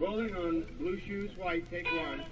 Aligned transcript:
Rolling 0.00 0.32
on 0.36 0.64
blue 0.78 0.96
shoes, 1.06 1.30
white, 1.36 1.68
take 1.72 1.86
one. 1.86 2.24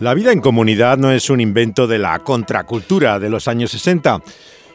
La 0.00 0.14
vida 0.14 0.30
en 0.30 0.40
comunidad 0.40 0.96
no 0.96 1.10
es 1.10 1.28
un 1.28 1.40
invento 1.40 1.86
de 1.86 1.98
la 1.98 2.18
contracultura 2.20 3.18
de 3.18 3.30
los 3.30 3.48
años 3.48 3.70
60. 3.70 4.22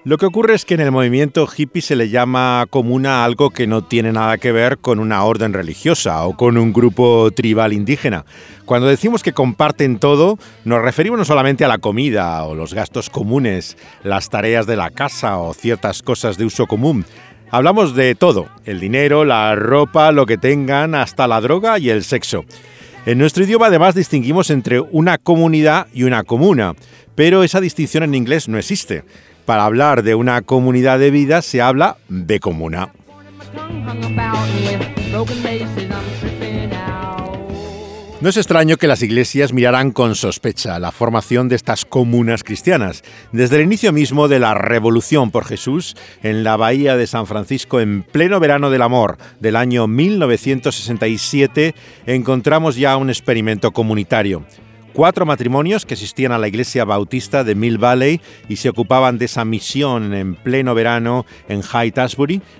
Lo 0.06 0.18
que 0.18 0.26
ocurre 0.26 0.54
es 0.54 0.66
que 0.66 0.74
en 0.74 0.82
el 0.82 0.92
movimiento 0.92 1.48
hippie 1.48 1.82
se 1.82 1.96
le 1.96 2.10
llama 2.10 2.66
comuna 2.70 3.24
algo 3.24 3.52
que 3.52 3.68
no 3.68 3.86
tiene 3.86 4.12
nada 4.12 4.38
que 4.38 4.52
ver 4.52 4.80
con 4.80 5.00
una 5.00 5.24
orden 5.24 5.54
religiosa 5.54 6.26
o 6.26 6.36
con 6.36 6.58
un 6.58 6.74
grupo 6.74 7.32
tribal 7.32 7.72
indígena. 7.72 8.26
Cuando 8.66 8.90
decimos 8.90 9.24
que 9.24 9.32
comparten 9.32 10.00
todo, 10.00 10.38
nos 10.66 10.82
referimos 10.82 11.20
no 11.20 11.24
solamente 11.24 11.64
a 11.64 11.70
la 11.70 11.78
comida 11.78 12.44
o 12.44 12.54
los 12.54 12.74
gastos 12.74 13.10
comunes, 13.10 13.78
las 14.04 14.30
tareas 14.30 14.68
de 14.68 14.76
la 14.76 14.90
casa 14.90 15.38
o 15.38 15.54
ciertas 15.54 16.04
cosas 16.04 16.38
de 16.38 16.44
uso 16.44 16.68
común. 16.68 17.06
Hablamos 17.50 17.96
de 17.96 18.14
todo, 18.14 18.50
el 18.66 18.82
dinero, 18.82 19.24
la 19.24 19.56
ropa, 19.56 20.12
lo 20.12 20.26
que 20.26 20.38
tengan, 20.38 20.96
hasta 20.96 21.30
la 21.30 21.40
droga 21.40 21.80
y 21.80 21.90
el 21.90 22.04
sexo. 22.04 22.44
En 23.06 23.20
nuestro 23.20 23.46
idioma 23.46 23.68
además 23.68 23.96
distinguimos 23.96 24.50
entre 24.50 24.82
una 24.82 25.18
comunidad 25.18 25.88
y 25.94 26.04
una 26.04 26.26
comuna, 26.26 26.74
pero 27.16 27.44
esa 27.44 27.62
distinción 27.62 28.04
en 28.04 28.16
inglés 28.16 28.50
no 28.50 28.58
existe. 28.58 29.06
Para 29.46 29.66
hablar 29.66 30.04
de 30.04 30.16
una 30.16 30.42
comunidad 30.42 31.00
de 31.00 31.12
vida 31.12 31.42
se 31.42 31.62
habla 31.62 31.98
de 32.08 32.40
comuna. 32.40 32.92
No 38.22 38.30
es 38.30 38.38
extraño 38.38 38.78
que 38.78 38.88
las 38.88 39.04
iglesias 39.04 39.52
miraran 39.52 39.92
con 39.92 40.16
sospecha 40.16 40.80
la 40.80 40.94
formación 40.94 41.50
de 41.50 41.58
estas 41.58 41.84
comunas 41.84 42.46
cristianas. 42.46 43.04
Desde 43.34 43.58
el 43.58 43.64
inicio 43.64 43.92
mismo 43.92 44.30
de 44.30 44.40
la 44.40 44.54
Revolución 44.54 45.30
por 45.30 45.44
Jesús, 45.44 45.98
en 46.24 46.46
la 46.46 46.56
bahía 46.56 46.96
de 46.96 47.06
San 47.06 47.28
Francisco, 47.28 47.82
en 47.82 48.04
pleno 48.04 48.40
verano 48.40 48.70
del 48.70 48.82
amor 48.82 49.18
del 49.42 49.58
año 49.58 49.88
1967, 49.88 51.76
encontramos 52.06 52.78
ya 52.78 52.96
un 52.96 53.10
experimento 53.10 53.72
comunitario 53.72 54.46
cuatro 54.94 55.26
matrimonios 55.26 55.86
que 55.86 55.96
asistían 55.96 56.32
a 56.32 56.38
la 56.38 56.48
iglesia 56.48 56.86
bautista 56.86 57.44
de 57.44 57.56
Mill 57.56 57.78
Valley 57.78 58.22
y 58.48 58.58
se 58.58 58.70
ocupaban 58.70 59.18
de 59.18 59.26
esa 59.26 59.44
misión 59.44 60.14
en 60.14 60.36
pleno 60.36 60.76
verano 60.76 61.26
en 61.50 61.62
High 61.62 61.94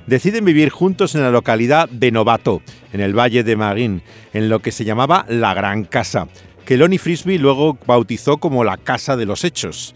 deciden 0.08 0.46
vivir 0.46 0.70
juntos 0.70 1.16
en 1.16 1.22
la 1.22 1.32
localidad 1.32 1.88
de 1.90 2.12
Novato, 2.12 2.62
en 2.92 3.02
el 3.02 3.18
valle 3.18 3.44
de 3.44 3.56
Marin, 3.56 4.02
en 4.34 4.50
lo 4.50 4.60
que 4.60 4.72
se 4.72 4.86
llamaba 4.86 5.26
la 5.30 5.54
Gran 5.54 5.84
Casa, 5.86 6.28
que 6.66 6.78
Lonnie 6.78 6.98
Frisbee 6.98 7.38
luego 7.38 7.78
bautizó 7.86 8.38
como 8.38 8.64
la 8.64 8.78
Casa 8.78 9.16
de 9.16 9.26
los 9.26 9.44
Hechos. 9.44 9.96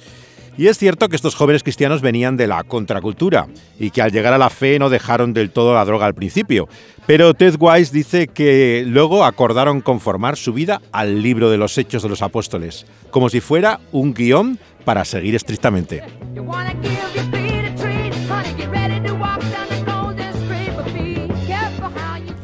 Y 0.58 0.68
es 0.68 0.78
cierto 0.78 1.08
que 1.08 1.16
estos 1.16 1.36
jóvenes 1.36 1.62
cristianos 1.62 2.02
venían 2.02 2.36
de 2.36 2.48
la 2.48 2.64
contracultura 2.64 3.48
y 3.80 3.92
que 3.92 4.02
al 4.02 4.12
llegar 4.12 4.34
a 4.34 4.40
la 4.40 4.50
fe 4.50 4.80
no 4.80 4.90
dejaron 4.90 5.34
del 5.34 5.52
todo 5.52 5.76
la 5.76 5.86
droga 5.86 6.08
al 6.08 6.16
principio. 6.16 6.68
Pero 7.06 7.34
Ted 7.36 7.56
Wise 7.60 7.94
dice 7.94 8.28
que 8.28 8.84
luego 8.86 9.24
acordaron 9.24 9.82
conformar 9.82 10.36
su 10.36 10.54
vida 10.54 10.82
al 10.92 11.22
libro 11.22 11.52
de 11.52 11.58
los 11.58 11.78
Hechos 11.78 12.02
de 12.02 12.10
los 12.10 12.24
Apóstoles, 12.24 12.86
como 13.12 13.30
si 13.30 13.40
fuera 13.40 13.80
un 13.92 14.14
guion 14.14 14.60
para 14.84 15.06
seguir 15.06 15.36
estrictamente. 15.36 16.04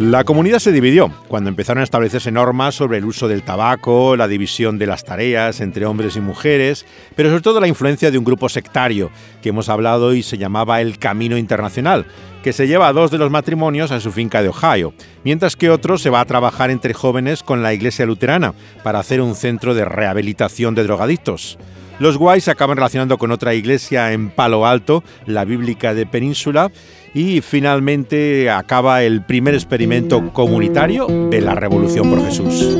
La 0.04 0.26
comunidad 0.26 0.60
se 0.60 0.74
dividió 0.74 1.14
cuando 1.30 1.50
empezaron 1.50 1.80
a 1.80 1.86
establecerse 1.86 2.30
normas 2.30 2.76
sobre 2.76 2.98
el 2.98 3.06
uso 3.06 3.30
del 3.30 3.42
tabaco, 3.42 4.18
la 4.18 4.28
división 4.28 4.78
de 4.78 4.86
las 4.86 5.06
tareas 5.06 5.62
entre 5.62 5.86
hombres 5.86 6.18
y 6.18 6.20
mujeres, 6.20 6.86
pero 7.16 7.30
sobre 7.30 7.42
todo 7.42 7.62
la 7.62 7.70
influencia 7.70 8.12
de 8.12 8.18
un 8.18 8.26
grupo 8.26 8.50
sectario 8.50 9.12
que 9.42 9.48
hemos 9.48 9.70
hablado 9.70 10.14
y 10.14 10.22
se 10.22 10.38
llamaba 10.38 10.82
el 10.82 11.00
Camino 11.00 11.38
Internacional, 11.38 12.06
que 12.44 12.52
se 12.52 12.68
lleva 12.68 12.90
a 12.90 12.94
dos 12.94 13.12
de 13.12 13.18
los 13.18 13.32
matrimonios 13.32 13.92
a 13.92 14.02
su 14.02 14.12
finca 14.12 14.42
de 14.44 14.50
Ohio, 14.50 14.94
mientras 15.24 15.56
que 15.56 15.70
otro 15.70 15.98
se 15.98 16.10
va 16.10 16.20
a 16.20 16.26
trabajar 16.26 16.70
entre 16.70 16.94
jóvenes 16.94 17.42
con 17.42 17.64
la 17.64 17.74
iglesia 17.74 18.06
luterana 18.06 18.54
para 18.84 19.00
hacer 19.00 19.22
un 19.22 19.36
centro 19.36 19.74
de 19.74 19.86
rehabilitación 19.86 20.76
de 20.76 20.84
drogadictos. 20.84 21.58
Los 22.00 22.18
guays 22.18 22.44
se 22.44 22.52
acaban 22.52 22.76
relacionando 22.76 23.18
con 23.18 23.32
otra 23.32 23.54
iglesia 23.54 24.12
en 24.12 24.32
Palo 24.32 24.66
Alto, 24.66 25.04
la 25.28 25.46
bíblica 25.46 25.94
de 25.94 26.06
Península, 26.06 26.72
y 27.14 27.42
finalmente 27.42 28.50
acaba 28.50 29.04
el 29.04 29.24
primer 29.24 29.54
experimento 29.54 30.34
comunitario 30.34 31.08
de 31.30 31.42
la 31.42 31.56
Revolución 31.56 32.10
por 32.10 32.26
Jesús. 32.26 32.78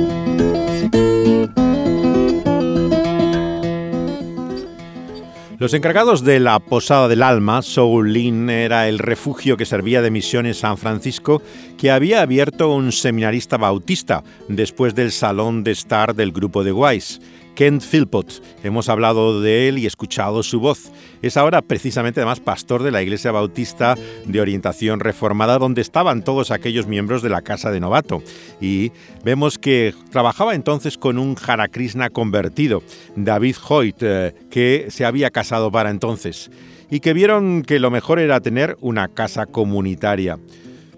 Los 5.64 5.74
encargados 5.74 6.26
de 6.26 6.42
la 6.42 6.60
Posada 6.60 7.08
del 7.08 7.24
Alma, 7.24 7.62
Soul 7.62 8.12
Lin, 8.12 8.50
era 8.50 8.90
el 8.90 9.00
refugio 9.00 9.56
que 9.56 9.64
servía 9.64 10.02
de 10.02 10.12
misión 10.12 10.46
en 10.46 10.56
San 10.56 10.78
Francisco 10.78 11.42
que 11.78 11.90
había 11.90 12.22
abierto 12.22 12.74
un 12.74 12.92
seminarista 12.92 13.56
bautista 13.56 14.26
después 14.50 14.94
del 14.94 15.14
salón 15.14 15.64
de 15.64 15.72
estar 15.72 16.16
del 16.16 16.34
grupo 16.34 16.66
de 16.66 16.74
Wise. 16.74 17.22
Kent 17.56 17.84
Philpott. 17.84 18.42
Hemos 18.64 18.90
hablado 18.90 19.42
de 19.42 19.68
él 19.68 19.78
y 19.78 19.86
escuchado 19.86 20.44
su 20.44 20.60
voz. 20.60 20.92
Es 21.22 21.38
ahora 21.38 21.62
precisamente 21.62 22.20
además 22.20 22.40
pastor 22.40 22.84
de 22.84 22.92
la 22.92 23.02
Iglesia 23.02 23.32
Bautista 23.32 23.96
de 24.26 24.42
Orientación 24.42 25.00
Reformada, 25.00 25.60
donde 25.60 25.82
estaban 25.82 26.24
todos 26.24 26.52
aquellos 26.52 26.88
miembros 26.88 27.22
de 27.22 27.30
la 27.30 27.42
Casa 27.42 27.72
de 27.72 27.80
Novato. 27.80 28.24
Y 28.60 28.92
vemos 29.24 29.58
que 29.58 29.94
trabajaba 30.12 30.56
entonces 30.56 30.98
con 30.98 31.18
un 31.18 31.36
Hare 31.46 31.70
Krishna 31.70 32.10
convertido, 32.10 32.84
David 33.16 33.56
Hoyt, 33.68 33.98
eh, 34.02 34.36
que 34.50 34.88
se 34.90 35.06
había 35.06 35.32
casado 35.32 35.72
para 35.72 35.90
entonces, 35.90 36.50
y 36.90 37.00
que 37.00 37.14
vieron 37.14 37.64
que 37.64 37.80
lo 37.80 37.92
mejor 37.92 38.20
era 38.20 38.40
tener 38.40 38.78
una 38.82 39.08
casa 39.08 39.46
comunitaria. 39.46 40.38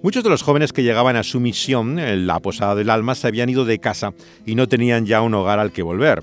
Muchos 0.01 0.23
de 0.23 0.29
los 0.29 0.43
jóvenes 0.43 0.71
que 0.71 0.83
llegaban 0.83 1.15
a 1.15 1.23
su 1.23 1.39
misión, 1.39 1.97
en 1.97 2.27
la 2.27 2.39
Posada 2.39 2.75
del 2.75 2.91
Alma, 2.91 3.15
se 3.15 3.25
habían 3.27 3.49
ido 3.49 3.65
de 3.65 3.79
casa 3.79 4.13
y 4.45 4.53
no 4.53 4.67
tenían 4.67 5.07
ya 5.07 5.21
un 5.21 5.33
hogar 5.33 5.57
al 5.57 5.71
que 5.71 5.81
volver. 5.81 6.21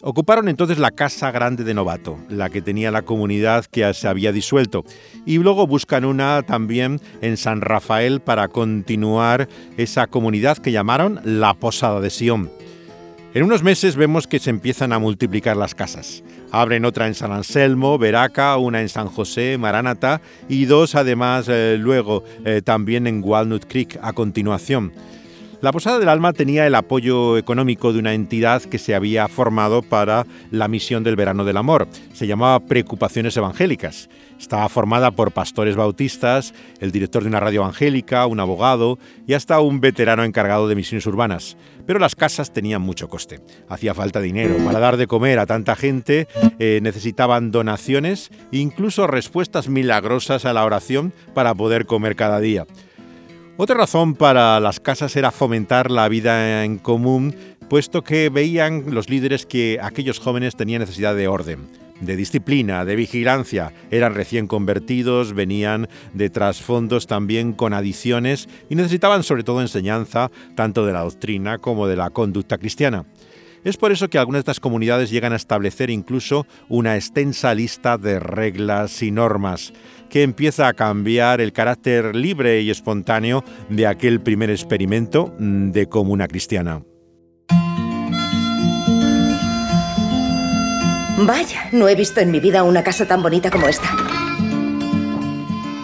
Ocuparon 0.00 0.48
entonces 0.48 0.78
la 0.78 0.92
casa 0.92 1.32
grande 1.32 1.64
de 1.64 1.74
Novato, 1.74 2.18
la 2.28 2.50
que 2.50 2.62
tenía 2.62 2.92
la 2.92 3.02
comunidad 3.02 3.64
que 3.64 3.92
se 3.94 4.06
había 4.06 4.30
disuelto, 4.30 4.84
y 5.26 5.38
luego 5.38 5.66
buscan 5.66 6.04
una 6.04 6.42
también 6.42 7.00
en 7.20 7.36
San 7.36 7.60
Rafael 7.62 8.20
para 8.20 8.46
continuar 8.46 9.48
esa 9.76 10.06
comunidad 10.06 10.58
que 10.58 10.70
llamaron 10.70 11.20
la 11.24 11.54
Posada 11.54 12.00
de 12.00 12.10
Sion. 12.10 12.48
En 13.34 13.42
unos 13.42 13.64
meses 13.64 13.96
vemos 13.96 14.28
que 14.28 14.38
se 14.38 14.50
empiezan 14.50 14.92
a 14.92 15.00
multiplicar 15.00 15.56
las 15.56 15.74
casas. 15.74 16.22
Abren 16.52 16.84
otra 16.84 17.08
en 17.08 17.14
San 17.14 17.32
Anselmo, 17.32 17.98
Veraca, 17.98 18.56
una 18.56 18.80
en 18.80 18.88
San 18.88 19.08
José, 19.08 19.58
Maranata 19.58 20.20
y 20.48 20.66
dos 20.66 20.94
además 20.94 21.46
eh, 21.48 21.76
luego 21.76 22.22
eh, 22.44 22.62
también 22.64 23.08
en 23.08 23.20
Walnut 23.22 23.66
Creek 23.66 23.98
a 24.00 24.12
continuación. 24.12 24.92
La 25.60 25.72
Posada 25.72 25.98
del 25.98 26.08
Alma 26.08 26.32
tenía 26.32 26.68
el 26.68 26.76
apoyo 26.76 27.36
económico 27.36 27.92
de 27.92 27.98
una 27.98 28.14
entidad 28.14 28.62
que 28.62 28.78
se 28.78 28.94
había 28.94 29.26
formado 29.26 29.82
para 29.82 30.24
la 30.52 30.68
misión 30.68 31.02
del 31.02 31.16
verano 31.16 31.44
del 31.44 31.56
amor. 31.56 31.88
Se 32.12 32.28
llamaba 32.28 32.60
Preocupaciones 32.60 33.36
Evangélicas. 33.36 34.08
Estaba 34.38 34.68
formada 34.68 35.10
por 35.10 35.32
pastores 35.32 35.74
bautistas, 35.74 36.54
el 36.78 36.92
director 36.92 37.24
de 37.24 37.30
una 37.30 37.40
radio 37.40 37.62
evangélica, 37.62 38.24
un 38.26 38.38
abogado 38.38 39.00
y 39.26 39.34
hasta 39.34 39.58
un 39.58 39.80
veterano 39.80 40.22
encargado 40.22 40.68
de 40.68 40.76
misiones 40.76 41.06
urbanas. 41.06 41.56
Pero 41.86 41.98
las 41.98 42.14
casas 42.14 42.52
tenían 42.52 42.82
mucho 42.82 43.08
coste. 43.08 43.40
Hacía 43.68 43.94
falta 43.94 44.20
dinero. 44.20 44.58
Para 44.64 44.78
dar 44.78 44.96
de 44.96 45.08
comer 45.08 45.40
a 45.40 45.46
tanta 45.46 45.74
gente 45.74 46.28
eh, 46.60 46.78
necesitaban 46.84 47.50
donaciones 47.50 48.30
e 48.52 48.58
incluso 48.58 49.08
respuestas 49.08 49.68
milagrosas 49.68 50.44
a 50.44 50.52
la 50.52 50.64
oración 50.64 51.12
para 51.34 51.52
poder 51.52 51.84
comer 51.86 52.14
cada 52.14 52.38
día. 52.38 52.64
Otra 53.60 53.76
razón 53.76 54.14
para 54.14 54.60
las 54.60 54.78
casas 54.78 55.16
era 55.16 55.32
fomentar 55.32 55.90
la 55.90 56.08
vida 56.08 56.62
en 56.62 56.78
común, 56.78 57.34
puesto 57.68 58.04
que 58.04 58.28
veían 58.28 58.94
los 58.94 59.10
líderes 59.10 59.46
que 59.46 59.80
aquellos 59.82 60.20
jóvenes 60.20 60.54
tenían 60.54 60.78
necesidad 60.80 61.16
de 61.16 61.26
orden 61.26 61.66
de 62.00 62.14
disciplina, 62.14 62.84
de 62.84 62.94
vigilancia. 62.94 63.72
Eran 63.90 64.14
recién 64.14 64.46
convertidos, 64.46 65.32
venían 65.32 65.88
de 66.14 66.30
trasfondos 66.30 67.08
también 67.08 67.52
con 67.52 67.74
adiciones 67.74 68.48
y 68.70 68.76
necesitaban 68.76 69.24
sobre 69.24 69.42
todo 69.42 69.60
enseñanza 69.60 70.30
tanto 70.54 70.86
de 70.86 70.92
la 70.92 71.00
doctrina 71.00 71.58
como 71.58 71.88
de 71.88 71.96
la 71.96 72.10
conducta 72.10 72.58
cristiana. 72.58 73.06
Es 73.64 73.76
por 73.76 73.92
eso 73.92 74.08
que 74.08 74.18
algunas 74.18 74.40
de 74.40 74.50
estas 74.50 74.60
comunidades 74.60 75.10
llegan 75.10 75.32
a 75.32 75.36
establecer 75.36 75.90
incluso 75.90 76.46
una 76.68 76.96
extensa 76.96 77.54
lista 77.54 77.98
de 77.98 78.20
reglas 78.20 79.02
y 79.02 79.10
normas 79.10 79.72
que 80.08 80.22
empieza 80.22 80.68
a 80.68 80.72
cambiar 80.72 81.40
el 81.40 81.52
carácter 81.52 82.16
libre 82.16 82.60
y 82.62 82.70
espontáneo 82.70 83.44
de 83.68 83.86
aquel 83.86 84.20
primer 84.20 84.50
experimento 84.50 85.34
mm, 85.38 85.70
de 85.70 85.86
comuna 85.86 86.28
cristiana. 86.28 86.82
Vaya, 91.20 91.68
no 91.72 91.88
he 91.88 91.96
visto 91.96 92.20
en 92.20 92.30
mi 92.30 92.38
vida 92.38 92.62
una 92.62 92.84
casa 92.84 93.06
tan 93.06 93.22
bonita 93.22 93.50
como 93.50 93.66
esta. 93.66 94.07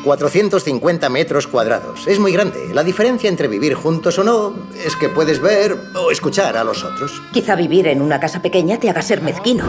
450 0.04 1.08
metros 1.08 1.46
cuadrados. 1.46 2.06
Es 2.06 2.18
muy 2.18 2.32
grande. 2.32 2.72
La 2.72 2.84
diferencia 2.84 3.28
entre 3.28 3.48
vivir 3.48 3.74
juntos 3.74 4.18
o 4.18 4.24
no 4.24 4.54
es 4.84 4.94
que 4.96 5.08
puedes 5.08 5.40
ver 5.40 5.76
o 5.94 6.10
escuchar 6.10 6.56
a 6.56 6.64
los 6.64 6.84
otros. 6.84 7.22
Quizá 7.32 7.56
vivir 7.56 7.88
en 7.88 8.02
una 8.02 8.20
casa 8.20 8.40
pequeña 8.42 8.78
te 8.78 8.90
haga 8.90 9.02
ser 9.02 9.22
mezquino. 9.22 9.64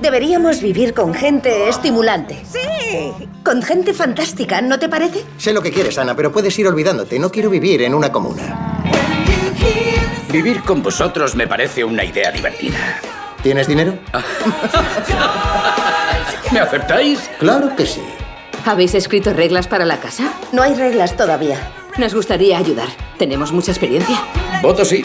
Deberíamos 0.00 0.60
vivir 0.60 0.94
con 0.94 1.12
gente 1.12 1.68
estimulante. 1.68 2.42
Sí. 2.50 3.12
Con 3.44 3.62
gente 3.62 3.92
fantástica, 3.92 4.60
¿no 4.60 4.78
te 4.78 4.88
parece? 4.88 5.24
Sé 5.38 5.52
lo 5.52 5.60
que 5.60 5.72
quieres, 5.72 5.98
Ana, 5.98 6.14
pero 6.14 6.30
puedes 6.32 6.56
ir 6.58 6.66
olvidándote. 6.68 7.18
No 7.18 7.30
quiero 7.30 7.50
vivir 7.50 7.82
en 7.82 7.94
una 7.94 8.12
comuna. 8.12 8.82
Vivir 10.30 10.62
con 10.62 10.82
vosotros 10.82 11.34
me 11.34 11.46
parece 11.46 11.82
una 11.84 12.04
idea 12.04 12.30
divertida. 12.30 13.00
¿Tienes 13.42 13.66
dinero? 13.66 13.98
¿Me 16.52 16.60
aceptáis? 16.60 17.30
Claro 17.38 17.74
que 17.76 17.86
sí. 17.86 18.02
¿Habéis 18.64 18.94
escrito 18.94 19.32
reglas 19.32 19.66
para 19.66 19.84
la 19.84 19.98
casa? 19.98 20.32
No 20.52 20.62
hay 20.62 20.74
reglas 20.74 21.16
todavía. 21.16 21.58
Nos 21.98 22.14
gustaría 22.14 22.58
ayudar. 22.58 22.88
Tenemos 23.18 23.52
mucha 23.52 23.72
experiencia. 23.72 24.18
Voto 24.62 24.84
sí. 24.84 25.02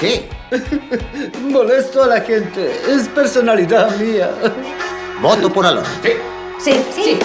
¿Qué? 0.00 0.28
Molesto 1.42 2.02
a 2.02 2.06
la 2.08 2.20
gente. 2.20 2.72
Es 2.88 3.08
personalidad 3.08 3.96
mía. 3.96 4.30
Voto 5.20 5.52
por 5.52 5.64
Alon. 5.66 5.84
Sí. 6.02 6.10
Sí, 6.58 6.84
sí. 6.94 7.18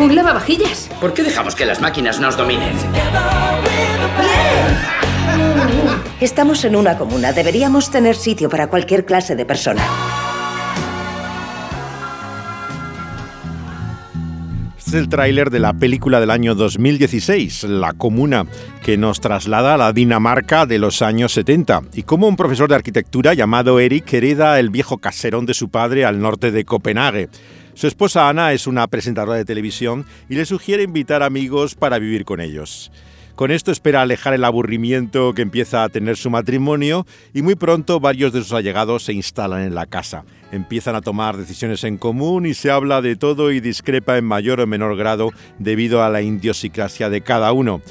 ¿Un 0.00 0.14
lavavajillas? 0.14 0.83
¿Por 1.04 1.12
qué 1.12 1.22
dejamos 1.22 1.54
que 1.54 1.66
las 1.66 1.82
máquinas 1.82 2.18
nos 2.18 2.34
dominen? 2.34 2.74
Estamos 6.18 6.64
en 6.64 6.76
una 6.76 6.96
comuna. 6.96 7.34
Deberíamos 7.34 7.90
tener 7.90 8.16
sitio 8.16 8.48
para 8.48 8.68
cualquier 8.68 9.04
clase 9.04 9.36
de 9.36 9.44
persona. 9.44 9.82
Este 14.78 14.88
es 14.88 14.94
el 14.94 15.10
tráiler 15.10 15.50
de 15.50 15.58
la 15.58 15.74
película 15.74 16.20
del 16.20 16.30
año 16.30 16.54
2016, 16.54 17.64
La 17.64 17.92
Comuna, 17.92 18.46
que 18.82 18.96
nos 18.96 19.20
traslada 19.20 19.74
a 19.74 19.76
la 19.76 19.92
Dinamarca 19.92 20.64
de 20.64 20.78
los 20.78 21.02
años 21.02 21.34
70 21.34 21.82
y 21.92 22.04
cómo 22.04 22.28
un 22.28 22.36
profesor 22.36 22.70
de 22.70 22.76
arquitectura 22.76 23.34
llamado 23.34 23.78
Eric 23.78 24.10
hereda 24.14 24.58
el 24.58 24.70
viejo 24.70 24.96
caserón 24.96 25.44
de 25.44 25.52
su 25.52 25.68
padre 25.68 26.06
al 26.06 26.20
norte 26.20 26.50
de 26.50 26.64
Copenhague. 26.64 27.28
Su 27.74 27.88
esposa 27.88 28.28
Ana 28.28 28.52
es 28.52 28.68
una 28.68 28.86
presentadora 28.86 29.36
de 29.36 29.44
televisión 29.44 30.06
y 30.28 30.36
le 30.36 30.46
sugiere 30.46 30.84
invitar 30.84 31.24
amigos 31.24 31.74
para 31.74 31.98
vivir 31.98 32.24
con 32.24 32.40
ellos. 32.40 32.92
Con 33.34 33.50
esto 33.50 33.72
espera 33.72 34.02
alejar 34.02 34.32
el 34.32 34.44
aburrimiento 34.44 35.34
que 35.34 35.42
empieza 35.42 35.82
a 35.82 35.88
tener 35.88 36.16
su 36.16 36.30
matrimonio 36.30 37.04
y 37.32 37.42
muy 37.42 37.56
pronto 37.56 37.98
varios 37.98 38.32
de 38.32 38.42
sus 38.42 38.52
allegados 38.52 39.02
se 39.02 39.12
instalan 39.12 39.62
en 39.62 39.74
la 39.74 39.86
casa. 39.86 40.24
Empiezan 40.52 40.94
a 40.94 41.00
tomar 41.00 41.36
decisiones 41.36 41.82
en 41.82 41.98
común 41.98 42.46
y 42.46 42.54
se 42.54 42.70
habla 42.70 43.02
de 43.02 43.16
todo 43.16 43.50
y 43.50 43.58
discrepa 43.58 44.18
en 44.18 44.24
mayor 44.24 44.60
o 44.60 44.68
menor 44.68 44.96
grado 44.96 45.30
debido 45.58 46.04
a 46.04 46.10
la 46.10 46.22
idiosincrasia 46.22 47.10
de 47.10 47.22
cada 47.22 47.52
uno. 47.52 47.82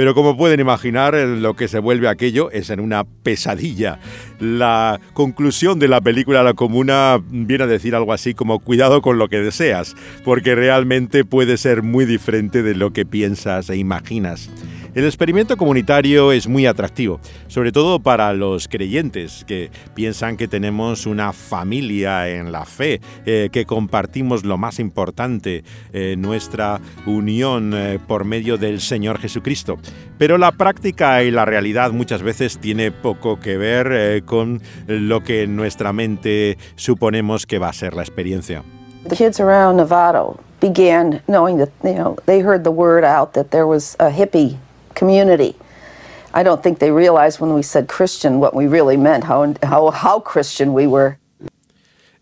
Pero 0.00 0.14
como 0.14 0.34
pueden 0.34 0.60
imaginar, 0.60 1.12
lo 1.12 1.52
que 1.52 1.68
se 1.68 1.78
vuelve 1.78 2.08
aquello 2.08 2.50
es 2.52 2.70
en 2.70 2.80
una 2.80 3.04
pesadilla. 3.04 4.00
La 4.38 4.98
conclusión 5.12 5.78
de 5.78 5.88
la 5.88 6.00
película 6.00 6.42
La 6.42 6.54
Comuna 6.54 7.22
viene 7.28 7.64
a 7.64 7.66
decir 7.66 7.94
algo 7.94 8.14
así 8.14 8.32
como 8.32 8.60
cuidado 8.60 9.02
con 9.02 9.18
lo 9.18 9.28
que 9.28 9.40
deseas, 9.40 9.94
porque 10.24 10.54
realmente 10.54 11.26
puede 11.26 11.58
ser 11.58 11.82
muy 11.82 12.06
diferente 12.06 12.62
de 12.62 12.74
lo 12.74 12.94
que 12.94 13.04
piensas 13.04 13.68
e 13.68 13.76
imaginas. 13.76 14.48
El 14.92 15.04
experimento 15.04 15.56
comunitario 15.56 16.32
es 16.32 16.48
muy 16.48 16.66
atractivo, 16.66 17.20
sobre 17.46 17.70
todo 17.70 18.00
para 18.00 18.32
los 18.32 18.66
creyentes 18.66 19.44
que 19.46 19.70
piensan 19.94 20.36
que 20.36 20.48
tenemos 20.48 21.06
una 21.06 21.32
familia 21.32 22.28
en 22.28 22.50
la 22.50 22.64
fe, 22.64 23.00
eh, 23.24 23.50
que 23.52 23.66
compartimos 23.66 24.44
lo 24.44 24.58
más 24.58 24.80
importante, 24.80 25.62
eh, 25.92 26.16
nuestra 26.18 26.80
unión 27.06 27.72
eh, 27.72 28.00
por 28.04 28.24
medio 28.24 28.58
del 28.58 28.80
Señor 28.80 29.20
Jesucristo. 29.20 29.78
Pero 30.18 30.38
la 30.38 30.50
práctica 30.50 31.22
y 31.22 31.30
la 31.30 31.44
realidad 31.44 31.92
muchas 31.92 32.24
veces 32.24 32.58
tiene 32.58 32.90
poco 32.90 33.38
que 33.38 33.56
ver 33.56 34.24
con 34.24 34.60
lo 34.88 35.22
que 35.22 35.44
en 35.44 35.54
nuestra 35.54 35.92
mente 35.92 36.58
suponemos 36.74 37.46
que 37.46 37.60
va 37.60 37.68
a 37.68 37.72
ser 37.72 37.94
la 37.94 38.02
experiencia. 38.02 38.64
The 39.08 39.14
kids 39.14 39.38
around 39.38 39.78
Novato 39.78 40.40
began 40.60 41.22
knowing 41.28 41.58
that, 41.58 41.70
you 41.84 41.94
know, 41.94 42.16
they 42.26 42.42
heard 42.42 42.64
the 42.64 42.72
word 42.72 43.04
out 43.04 43.34
that 43.34 43.50
there 43.50 43.66
was 43.66 43.94
a 44.00 44.10
hippie 44.10 44.58
community. 45.00 45.56
I 46.34 46.42
don't 46.42 46.62
think 46.62 46.78
they 46.78 46.90
realized 46.90 47.40
when 47.40 47.54
we 47.54 47.62
said 47.62 47.88
Christian 47.88 48.38
what 48.38 48.54
we 48.54 48.66
really 48.66 48.98
meant, 48.98 49.24
how, 49.24 49.54
how, 49.62 49.90
how 49.90 50.20
Christian 50.20 50.74
we 50.74 50.86
were. 50.86 51.16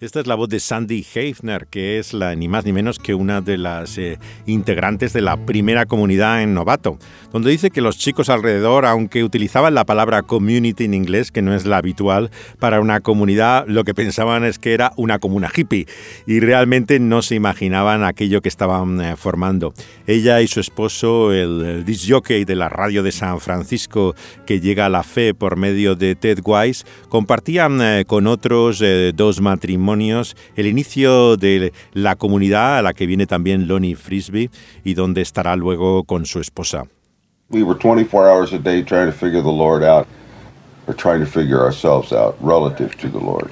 Esta 0.00 0.20
es 0.20 0.28
la 0.28 0.36
voz 0.36 0.48
de 0.48 0.60
Sandy 0.60 1.04
Heifner, 1.12 1.66
que 1.66 1.98
es 1.98 2.14
la, 2.14 2.36
ni 2.36 2.46
más 2.46 2.64
ni 2.64 2.72
menos 2.72 3.00
que 3.00 3.14
una 3.14 3.40
de 3.40 3.58
las 3.58 3.98
eh, 3.98 4.20
integrantes 4.46 5.12
de 5.12 5.22
la 5.22 5.44
primera 5.44 5.86
comunidad 5.86 6.40
en 6.40 6.54
Novato, 6.54 7.00
donde 7.32 7.50
dice 7.50 7.72
que 7.72 7.80
los 7.80 7.98
chicos 7.98 8.28
alrededor, 8.28 8.86
aunque 8.86 9.24
utilizaban 9.24 9.74
la 9.74 9.84
palabra 9.84 10.22
community 10.22 10.84
en 10.84 10.94
inglés, 10.94 11.32
que 11.32 11.42
no 11.42 11.52
es 11.52 11.66
la 11.66 11.78
habitual 11.78 12.30
para 12.60 12.80
una 12.80 13.00
comunidad, 13.00 13.64
lo 13.66 13.82
que 13.82 13.92
pensaban 13.92 14.44
es 14.44 14.60
que 14.60 14.72
era 14.72 14.92
una 14.94 15.18
comuna 15.18 15.50
hippie 15.52 15.88
y 16.28 16.38
realmente 16.38 17.00
no 17.00 17.20
se 17.20 17.34
imaginaban 17.34 18.04
aquello 18.04 18.40
que 18.40 18.48
estaban 18.48 19.00
eh, 19.00 19.16
formando. 19.16 19.74
Ella 20.06 20.40
y 20.42 20.46
su 20.46 20.60
esposo, 20.60 21.32
el, 21.32 21.64
el 21.64 21.84
disc 21.84 22.08
jockey 22.08 22.44
de 22.44 22.54
la 22.54 22.68
radio 22.68 23.02
de 23.02 23.10
San 23.10 23.40
Francisco, 23.40 24.14
que 24.46 24.60
llega 24.60 24.86
a 24.86 24.90
la 24.90 25.02
fe 25.02 25.34
por 25.34 25.56
medio 25.56 25.96
de 25.96 26.14
Ted 26.14 26.38
Wise, 26.44 26.84
compartían 27.08 27.80
eh, 27.82 28.04
con 28.06 28.28
otros 28.28 28.80
dos 29.16 29.40
matrimonios 29.40 29.87
el 29.96 30.66
inicio 30.66 31.36
de 31.36 31.72
la 31.92 32.16
comunidad 32.16 32.78
a 32.78 32.82
la 32.82 32.92
que 32.92 33.06
viene 33.06 33.26
también 33.26 33.68
Lonnie 33.68 33.94
Frisbee 33.94 34.50
y 34.84 34.94
donde 34.94 35.22
estará 35.22 35.56
luego 35.56 36.04
con 36.04 36.26
su 36.26 36.40
esposa. 36.40 36.84
We 37.50 37.62
were 37.62 37.78
24 37.78 38.28
hours 38.28 38.52
a 38.52 38.58
day 38.58 38.82
trying 38.82 39.06
to 39.06 39.16
figure 39.16 39.42
the 39.42 39.48
Lord 39.48 39.82
out, 39.82 40.06
or 40.86 40.94
trying 40.94 41.20
to 41.20 41.26
figure 41.26 41.60
ourselves 41.60 42.12
out 42.12 42.36
relative 42.42 42.96
to 42.98 43.08
the 43.08 43.20
Lord. 43.20 43.50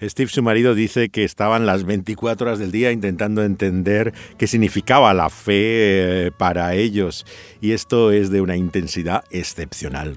Steve, 0.00 0.30
su 0.30 0.42
marido, 0.42 0.76
dice 0.76 1.08
que 1.08 1.24
estaban 1.24 1.66
las 1.66 1.84
24 1.84 2.46
horas 2.46 2.58
del 2.60 2.70
día 2.70 2.92
intentando 2.92 3.42
entender 3.42 4.12
qué 4.36 4.46
significaba 4.46 5.12
la 5.12 5.28
fe 5.28 6.26
eh, 6.26 6.30
para 6.36 6.74
ellos 6.74 7.26
y 7.60 7.72
esto 7.72 8.12
es 8.12 8.30
de 8.30 8.40
una 8.40 8.56
intensidad 8.56 9.24
excepcional. 9.32 10.16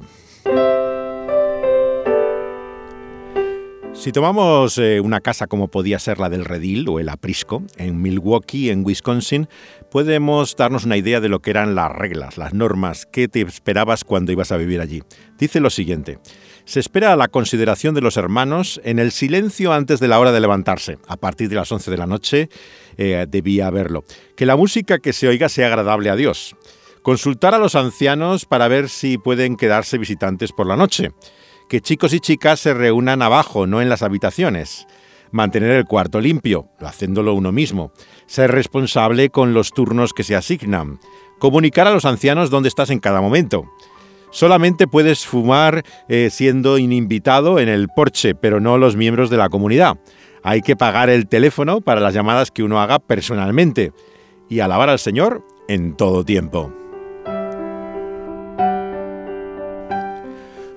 Si 3.94 4.12
tomamos 4.12 4.78
eh, 4.78 5.00
una 5.00 5.20
casa 5.20 5.48
como 5.48 5.68
podía 5.68 6.00
ser 6.00 6.18
la 6.18 6.30
del 6.30 6.46
Redil 6.46 6.88
o 6.90 7.00
el 7.00 7.10
Aprisco, 7.10 7.62
en 7.78 8.02
Milwaukee, 8.02 8.70
en 8.70 8.84
Wisconsin, 8.86 9.48
podemos 9.92 10.56
darnos 10.56 10.86
una 10.86 10.98
idea 10.98 11.20
de 11.20 11.30
lo 11.30 11.40
que 11.40 11.52
eran 11.52 11.76
las 11.76 11.92
reglas, 11.92 12.38
las 12.38 12.54
normas, 12.54 13.06
qué 13.06 13.28
te 13.28 13.42
esperabas 13.42 14.04
cuando 14.04 14.32
ibas 14.32 14.52
a 14.52 14.58
vivir 14.58 14.82
allí. 14.82 15.04
Dice 15.38 15.60
lo 15.60 15.70
siguiente. 15.70 16.20
Se 16.66 16.80
espera 16.80 17.16
la 17.16 17.28
consideración 17.28 17.94
de 17.94 18.02
los 18.02 18.18
hermanos 18.18 18.82
en 18.84 18.98
el 18.98 19.12
silencio 19.12 19.74
antes 19.74 20.00
de 20.00 20.08
la 20.08 20.20
hora 20.20 20.32
de 20.32 20.40
levantarse. 20.40 20.98
A 21.08 21.18
partir 21.18 21.50
de 21.50 21.56
las 21.56 21.72
11 21.72 21.92
de 21.92 21.98
la 21.98 22.08
noche 22.08 22.50
eh, 22.98 23.26
debía 23.30 23.68
haberlo. 23.68 24.04
Que 24.36 24.46
la 24.46 24.56
música 24.56 25.00
que 25.00 25.14
se 25.14 25.28
oiga 25.28 25.50
sea 25.50 25.68
agradable 25.68 26.10
a 26.10 26.16
Dios. 26.16 26.56
Consultar 27.04 27.54
a 27.54 27.60
los 27.60 27.76
ancianos 27.76 28.46
para 28.46 28.68
ver 28.68 28.90
si 28.90 29.18
pueden 29.18 29.58
quedarse 29.58 29.98
visitantes 29.98 30.54
por 30.54 30.66
la 30.66 30.78
noche 30.78 31.12
que 31.72 31.80
chicos 31.80 32.12
y 32.12 32.20
chicas 32.20 32.60
se 32.60 32.74
reúnan 32.74 33.22
abajo, 33.22 33.66
no 33.66 33.82
en 33.82 33.88
las 33.88 34.02
habitaciones. 34.02 34.88
Mantener 35.32 35.72
el 35.72 35.86
cuarto 35.86 36.20
limpio, 36.20 36.68
haciéndolo 36.82 37.34
uno 37.34 37.54
mismo. 37.54 37.94
Ser 38.26 38.52
responsable 38.52 39.30
con 39.30 39.54
los 39.54 39.72
turnos 39.72 40.12
que 40.12 40.26
se 40.26 40.36
asignan. 40.36 41.00
Comunicar 41.40 41.88
a 41.88 41.94
los 41.94 42.04
ancianos 42.04 42.50
dónde 42.50 42.68
estás 42.68 42.90
en 42.90 43.00
cada 43.00 43.22
momento. 43.22 43.72
Solamente 44.32 44.86
puedes 44.86 45.26
fumar 45.26 45.86
eh, 46.10 46.28
siendo 46.30 46.78
invitado 46.78 47.58
en 47.58 47.70
el 47.70 47.88
porche, 47.88 48.36
pero 48.36 48.60
no 48.60 48.78
los 48.78 48.98
miembros 48.98 49.30
de 49.30 49.38
la 49.38 49.48
comunidad. 49.48 49.98
Hay 50.44 50.64
que 50.64 50.76
pagar 50.76 51.10
el 51.10 51.30
teléfono 51.30 51.80
para 51.80 52.02
las 52.02 52.14
llamadas 52.14 52.52
que 52.52 52.64
uno 52.64 52.82
haga 52.82 53.00
personalmente. 53.00 53.94
Y 54.50 54.60
alabar 54.60 54.90
al 54.90 55.00
Señor 55.00 55.48
en 55.70 55.96
todo 55.96 56.26
tiempo. 56.26 56.81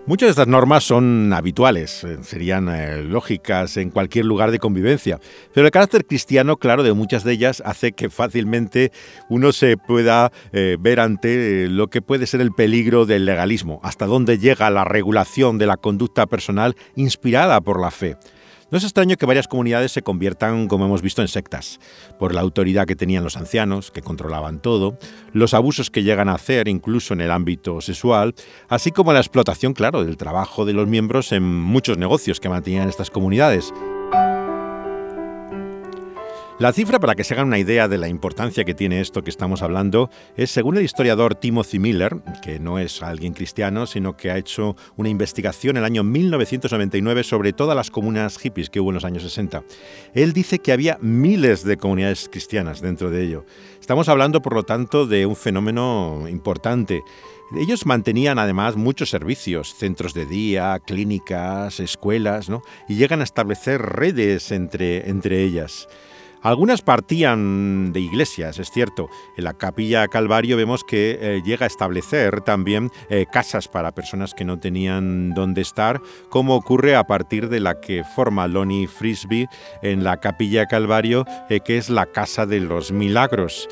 Muchas 0.07 0.27
de 0.27 0.31
estas 0.33 0.49
normas 0.49 0.85
son 0.85 1.33
habituales, 1.33 2.05
eh, 2.05 2.19
serían 2.21 2.69
eh, 2.69 3.03
lógicas 3.03 3.79
en 3.79 3.89
cualquier 3.89 4.27
lugar 4.27 4.51
de 4.51 4.59
convivencia, 4.59 5.19
pero 5.55 5.67
el 5.67 5.71
carácter 5.71 6.05
cristiano, 6.05 6.59
claro, 6.59 6.83
de 6.83 6.93
muchas 6.93 7.25
de 7.25 7.33
ellas 7.33 7.63
hace 7.65 7.93
que 7.93 8.11
fácilmente 8.11 8.93
uno 9.31 9.51
se 9.53 9.79
pueda 9.79 10.31
eh, 10.53 10.77
ver 10.79 11.01
ante 11.01 11.69
lo 11.71 11.89
que 11.89 12.03
puede 12.03 12.27
ser 12.27 12.43
el 12.43 12.53
peligro 12.53 13.07
del 13.07 13.25
legalismo, 13.25 13.81
hasta 13.83 14.05
dónde 14.05 14.37
llega 14.37 14.69
la 14.69 14.85
regulación 14.85 15.57
de 15.57 15.67
la 15.69 15.79
conducta 15.79 16.27
personal 16.27 16.77
inspirada 16.97 17.63
por 17.63 17.81
la 17.81 17.91
fe. 17.91 18.19
No 18.75 18.79
es 18.79 18.83
extraño 18.83 19.17
que 19.17 19.25
varias 19.25 19.47
comunidades 19.47 19.93
se 19.93 20.03
conviertan, 20.03 20.67
como 20.67 20.87
hemos 20.87 21.01
visto, 21.01 21.23
en 21.23 21.29
sectas, 21.29 21.79
por 22.19 22.35
la 22.35 22.41
autoridad 22.41 22.89
que 22.89 22.97
tenían 22.97 23.23
los 23.23 23.37
ancianos, 23.37 23.93
que 23.93 24.03
controlaban 24.03 24.61
todo, 24.61 24.99
los 25.33 25.55
abusos 25.55 25.93
que 25.93 26.03
llegan 26.03 26.29
a 26.29 26.35
hacer 26.35 26.67
incluso 26.67 27.15
en 27.15 27.21
el 27.21 27.31
ámbito 27.31 27.81
sexual, 27.81 28.35
así 28.69 28.91
como 28.91 29.13
la 29.13 29.21
explotación, 29.21 29.75
claro, 29.75 30.03
del 30.03 30.17
trabajo 30.17 30.65
de 30.65 30.73
los 30.73 30.89
miembros 30.89 31.31
en 31.31 31.45
muchos 31.45 31.99
negocios 31.99 32.41
que 32.41 32.49
mantenían 32.49 32.89
estas 32.89 33.11
comunidades. 33.11 33.73
La 36.61 36.73
cifra, 36.73 37.01
para 37.01 37.17
que 37.17 37.25
se 37.25 37.35
hagan 37.35 37.49
una 37.49 37.59
idea 37.59 37.89
de 37.89 37.99
la 37.99 38.07
importancia 38.07 38.65
que 38.65 38.75
tiene 38.75 39.01
esto 39.01 39.23
que 39.23 39.31
estamos 39.31 39.61
hablando, 39.63 40.09
es 40.37 40.53
según 40.53 40.77
el 40.77 40.85
historiador 40.85 41.35
Timothy 41.35 41.81
Miller, 41.81 42.23
que 42.45 42.61
no 42.61 42.79
es 42.79 43.03
alguien 43.03 43.35
cristiano, 43.35 43.87
sino 43.87 44.17
que 44.17 44.31
ha 44.31 44.39
hecho 44.39 44.77
una 44.97 45.09
investigación 45.09 45.77
en 45.77 45.79
el 45.79 45.85
año 45.85 46.05
1999 46.05 47.25
sobre 47.25 47.53
todas 47.53 47.75
las 47.75 47.91
comunas 47.91 48.39
hippies 48.39 48.71
que 48.71 48.79
hubo 48.79 48.91
en 48.91 48.95
los 48.95 49.05
años 49.05 49.25
60. 49.25 49.65
Él 50.15 50.33
dice 50.33 50.61
que 50.61 50.71
había 50.71 50.97
miles 51.01 51.65
de 51.65 51.77
comunidades 51.77 52.29
cristianas 52.31 52.81
dentro 52.81 53.11
de 53.11 53.25
ello. 53.25 53.45
Estamos 53.81 54.09
hablando, 54.09 54.41
por 54.41 54.55
lo 54.55 54.63
tanto, 54.63 55.09
de 55.09 55.27
un 55.27 55.35
fenómeno 55.35 56.29
importante. 56.29 57.03
Ellos 57.59 57.85
mantenían 57.85 58.39
además 58.39 58.77
muchos 58.77 59.11
servicios, 59.11 59.75
centros 59.75 60.15
de 60.15 60.25
día, 60.25 60.81
clínicas, 60.87 61.81
escuelas, 61.81 62.49
¿no? 62.49 62.63
y 62.89 62.95
llegan 62.95 63.23
a 63.23 63.25
establecer 63.25 63.83
redes 63.83 64.53
entre, 64.53 65.11
entre 65.11 65.43
ellas. 65.43 65.89
Algunas 66.45 66.83
partían 66.83 67.95
de 67.95 68.01
iglesias, 68.01 68.59
es 68.59 68.71
cierto. 68.71 69.09
En 69.39 69.45
la 69.45 69.55
capilla 69.55 70.07
Calvario 70.09 70.59
vemos 70.59 70.85
que 70.85 71.19
eh, 71.19 71.43
llega 71.43 71.65
a 71.65 71.67
establecer 71.67 72.43
también 72.43 72.91
eh, 73.09 73.25
casas 73.33 73.67
para 73.67 73.93
personas 73.93 74.35
que 74.35 74.45
no 74.45 74.61
tenían 74.61 75.31
dónde 75.31 75.63
estar, 75.63 76.03
como 76.29 76.55
ocurre 76.55 76.97
a 76.97 77.05
partir 77.05 77.49
de 77.49 77.61
la 77.61 77.81
que 77.81 78.05
forma 78.05 78.47
Lonnie 78.47 78.87
Frisbee 78.87 79.47
en 79.81 80.05
la 80.05 80.19
capilla 80.19 80.67
Calvario, 80.67 81.25
eh, 81.49 81.61
que 81.65 81.79
es 81.79 81.89
la 81.89 82.05
Casa 82.05 82.45
de 82.45 82.61
los 82.61 82.93
Milagros. 82.93 83.67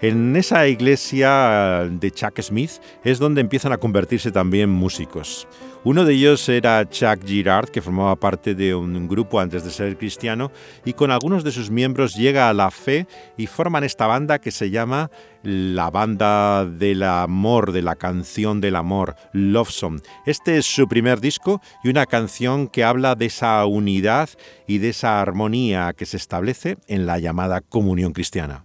En 0.00 0.36
esa 0.36 0.68
iglesia 0.68 1.88
de 1.90 2.12
Chuck 2.12 2.40
Smith 2.40 2.70
es 3.02 3.18
donde 3.18 3.40
empiezan 3.40 3.72
a 3.72 3.78
convertirse 3.78 4.30
también 4.30 4.70
músicos. 4.70 5.48
Uno 5.82 6.04
de 6.04 6.14
ellos 6.14 6.48
era 6.48 6.88
Chuck 6.88 7.24
Girard, 7.26 7.70
que 7.70 7.82
formaba 7.82 8.14
parte 8.14 8.54
de 8.54 8.76
un 8.76 9.08
grupo 9.08 9.40
antes 9.40 9.64
de 9.64 9.70
ser 9.70 9.98
cristiano, 9.98 10.52
y 10.84 10.92
con 10.92 11.10
algunos 11.10 11.42
de 11.42 11.50
sus 11.50 11.72
miembros 11.72 12.14
llega 12.14 12.48
a 12.48 12.52
la 12.52 12.70
fe 12.70 13.08
y 13.36 13.48
forman 13.48 13.82
esta 13.82 14.06
banda 14.06 14.38
que 14.38 14.52
se 14.52 14.70
llama 14.70 15.10
la 15.42 15.90
banda 15.90 16.64
del 16.64 17.02
amor, 17.02 17.72
de 17.72 17.82
la 17.82 17.96
canción 17.96 18.60
del 18.60 18.76
amor, 18.76 19.16
Love 19.32 19.70
Song. 19.70 20.00
Este 20.26 20.58
es 20.58 20.66
su 20.66 20.86
primer 20.86 21.20
disco 21.20 21.60
y 21.82 21.88
una 21.88 22.06
canción 22.06 22.68
que 22.68 22.84
habla 22.84 23.16
de 23.16 23.26
esa 23.26 23.66
unidad 23.66 24.28
y 24.68 24.78
de 24.78 24.90
esa 24.90 25.20
armonía 25.20 25.92
que 25.92 26.06
se 26.06 26.18
establece 26.18 26.76
en 26.86 27.04
la 27.04 27.18
llamada 27.18 27.62
comunión 27.62 28.12
cristiana. 28.12 28.64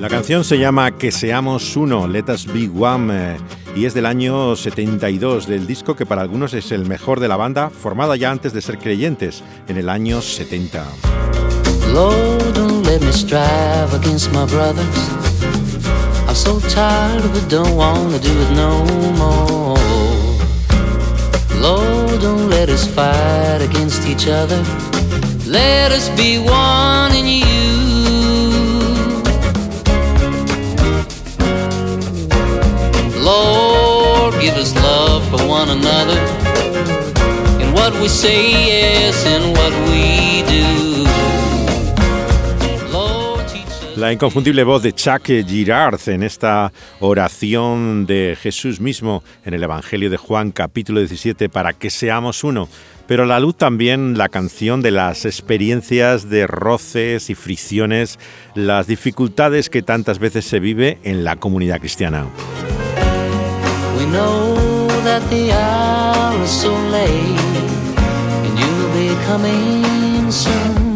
La 0.00 0.08
canción 0.08 0.44
se 0.44 0.58
llama 0.58 0.92
Que 0.92 1.12
seamos 1.12 1.76
uno, 1.76 2.08
Let 2.08 2.32
Us 2.32 2.46
Be 2.46 2.70
One, 2.74 3.34
eh, 3.34 3.36
y 3.76 3.84
es 3.84 3.92
del 3.92 4.06
año 4.06 4.56
72, 4.56 5.46
del 5.46 5.66
disco 5.66 5.94
que 5.94 6.06
para 6.06 6.22
algunos 6.22 6.54
es 6.54 6.72
el 6.72 6.86
mejor 6.86 7.20
de 7.20 7.28
la 7.28 7.36
banda, 7.36 7.68
formada 7.68 8.16
ya 8.16 8.30
antes 8.30 8.54
de 8.54 8.62
ser 8.62 8.78
creyentes, 8.78 9.44
en 9.68 9.76
el 9.76 9.90
año 9.90 10.22
70. 10.22 10.86
Lord, 11.92 12.54
don't 12.54 12.86
let 12.86 13.02
me 13.02 13.12
strive 13.12 13.92
against 13.92 14.32
my 14.32 14.46
brothers. 14.46 14.86
I'm 16.26 16.34
so 16.34 16.60
tired 16.60 17.22
of 17.22 17.36
it, 17.36 17.50
don't 17.50 17.76
wanna 17.76 18.18
do 18.18 18.30
it 18.30 18.50
no 18.56 18.82
more. 19.18 19.78
Lord, 21.60 22.22
don't 22.22 22.48
let 22.48 22.70
us 22.70 22.86
fight 22.86 23.60
against 23.60 24.08
each 24.08 24.28
other. 24.28 24.58
Let 25.46 25.92
us 25.92 26.08
be 26.16 26.38
one 26.38 27.14
in 27.14 27.26
you. 27.26 27.69
What 37.74 38.00
we 38.00 38.08
say, 38.08 39.10
what 39.52 39.72
we 39.88 40.42
do. 40.44 41.06
La 43.96 44.12
inconfundible 44.12 44.64
voz 44.64 44.82
de 44.82 44.92
Chuck 44.92 45.26
Girard 45.26 46.00
en 46.08 46.22
esta 46.22 46.72
oración 47.00 48.06
de 48.06 48.36
Jesús 48.40 48.80
mismo 48.80 49.22
en 49.44 49.54
el 49.54 49.62
Evangelio 49.62 50.08
de 50.08 50.16
Juan 50.16 50.52
capítulo 50.52 51.00
17 51.00 51.48
para 51.48 51.72
que 51.72 51.90
seamos 51.90 52.42
uno. 52.44 52.68
Pero 53.06 53.24
a 53.24 53.26
la 53.26 53.40
luz 53.40 53.56
también 53.56 54.16
la 54.16 54.28
canción 54.28 54.82
de 54.82 54.92
las 54.92 55.24
experiencias 55.24 56.30
de 56.30 56.46
roces 56.46 57.28
y 57.28 57.34
fricciones, 57.34 58.18
las 58.54 58.86
dificultades 58.86 59.68
que 59.68 59.82
tantas 59.82 60.18
veces 60.18 60.44
se 60.44 60.60
vive 60.60 60.98
en 61.02 61.24
la 61.24 61.36
comunidad 61.36 61.80
cristiana. 61.80 62.26
We 64.00 64.06
know 64.06 64.86
that 65.04 65.28
the 65.28 65.52
hour 65.52 66.42
is 66.42 66.50
so 66.50 66.72
late, 66.88 67.38
and 68.46 68.58
you'll 68.58 68.92
be 68.94 69.14
coming 69.26 70.32
soon. 70.32 70.89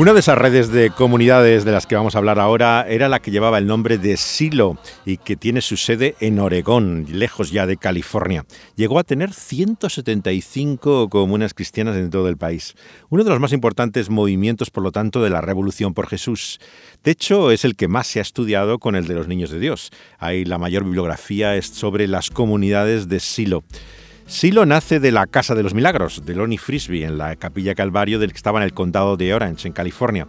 Una 0.00 0.14
de 0.14 0.20
esas 0.20 0.38
redes 0.38 0.72
de 0.72 0.88
comunidades 0.88 1.66
de 1.66 1.72
las 1.72 1.86
que 1.86 1.94
vamos 1.94 2.14
a 2.14 2.18
hablar 2.18 2.38
ahora 2.38 2.86
era 2.88 3.10
la 3.10 3.20
que 3.20 3.30
llevaba 3.30 3.58
el 3.58 3.66
nombre 3.66 3.98
de 3.98 4.16
Silo 4.16 4.78
y 5.04 5.18
que 5.18 5.36
tiene 5.36 5.60
su 5.60 5.76
sede 5.76 6.14
en 6.20 6.38
Oregón, 6.38 7.04
lejos 7.10 7.50
ya 7.50 7.66
de 7.66 7.76
California. 7.76 8.46
Llegó 8.76 8.98
a 8.98 9.04
tener 9.04 9.34
175 9.34 11.10
comunas 11.10 11.52
cristianas 11.52 11.98
en 11.98 12.08
todo 12.08 12.30
el 12.30 12.38
país. 12.38 12.76
Uno 13.10 13.24
de 13.24 13.28
los 13.28 13.40
más 13.40 13.52
importantes 13.52 14.08
movimientos, 14.08 14.70
por 14.70 14.84
lo 14.84 14.90
tanto, 14.90 15.22
de 15.22 15.28
la 15.28 15.42
Revolución 15.42 15.92
por 15.92 16.06
Jesús. 16.06 16.60
De 17.04 17.10
hecho, 17.10 17.50
es 17.50 17.66
el 17.66 17.76
que 17.76 17.86
más 17.86 18.06
se 18.06 18.20
ha 18.20 18.22
estudiado 18.22 18.78
con 18.78 18.96
el 18.96 19.06
de 19.06 19.12
los 19.12 19.28
niños 19.28 19.50
de 19.50 19.58
Dios. 19.58 19.90
Ahí 20.18 20.46
la 20.46 20.56
mayor 20.56 20.84
bibliografía 20.84 21.56
es 21.56 21.66
sobre 21.66 22.08
las 22.08 22.30
comunidades 22.30 23.10
de 23.10 23.20
Silo. 23.20 23.64
Silo 24.30 24.64
nace 24.64 25.00
de 25.00 25.10
la 25.10 25.26
Casa 25.26 25.56
de 25.56 25.64
los 25.64 25.74
Milagros, 25.74 26.22
de 26.24 26.36
Lonnie 26.36 26.56
Frisbee, 26.56 27.02
en 27.02 27.18
la 27.18 27.34
Capilla 27.34 27.74
Calvario 27.74 28.20
del 28.20 28.30
que 28.30 28.36
estaba 28.36 28.60
en 28.60 28.64
el 28.64 28.72
condado 28.72 29.16
de 29.16 29.34
Orange, 29.34 29.66
en 29.66 29.74
California. 29.74 30.28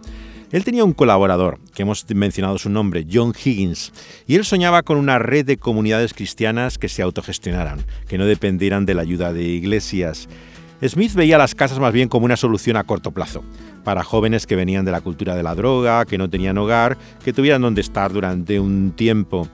Él 0.50 0.64
tenía 0.64 0.82
un 0.82 0.92
colaborador, 0.92 1.60
que 1.72 1.82
hemos 1.82 2.04
mencionado 2.12 2.58
su 2.58 2.68
nombre, 2.68 3.06
John 3.10 3.32
Higgins, 3.32 3.92
y 4.26 4.34
él 4.34 4.44
soñaba 4.44 4.82
con 4.82 4.98
una 4.98 5.20
red 5.20 5.46
de 5.46 5.56
comunidades 5.56 6.14
cristianas 6.14 6.78
que 6.78 6.88
se 6.88 7.00
autogestionaran, 7.00 7.86
que 8.08 8.18
no 8.18 8.26
dependieran 8.26 8.86
de 8.86 8.94
la 8.94 9.02
ayuda 9.02 9.32
de 9.32 9.44
iglesias. 9.44 10.28
Smith 10.84 11.14
veía 11.14 11.38
las 11.38 11.54
casas 11.54 11.78
más 11.78 11.92
bien 11.92 12.08
como 12.08 12.24
una 12.24 12.36
solución 12.36 12.76
a 12.76 12.82
corto 12.82 13.12
plazo, 13.12 13.44
para 13.84 14.02
jóvenes 14.02 14.48
que 14.48 14.56
venían 14.56 14.84
de 14.84 14.90
la 14.90 15.00
cultura 15.00 15.36
de 15.36 15.44
la 15.44 15.54
droga, 15.54 16.06
que 16.06 16.18
no 16.18 16.28
tenían 16.28 16.58
hogar, 16.58 16.98
que 17.24 17.32
tuvieran 17.32 17.62
donde 17.62 17.82
estar 17.82 18.12
durante 18.12 18.58
un 18.58 18.90
tiempo. 18.96 19.48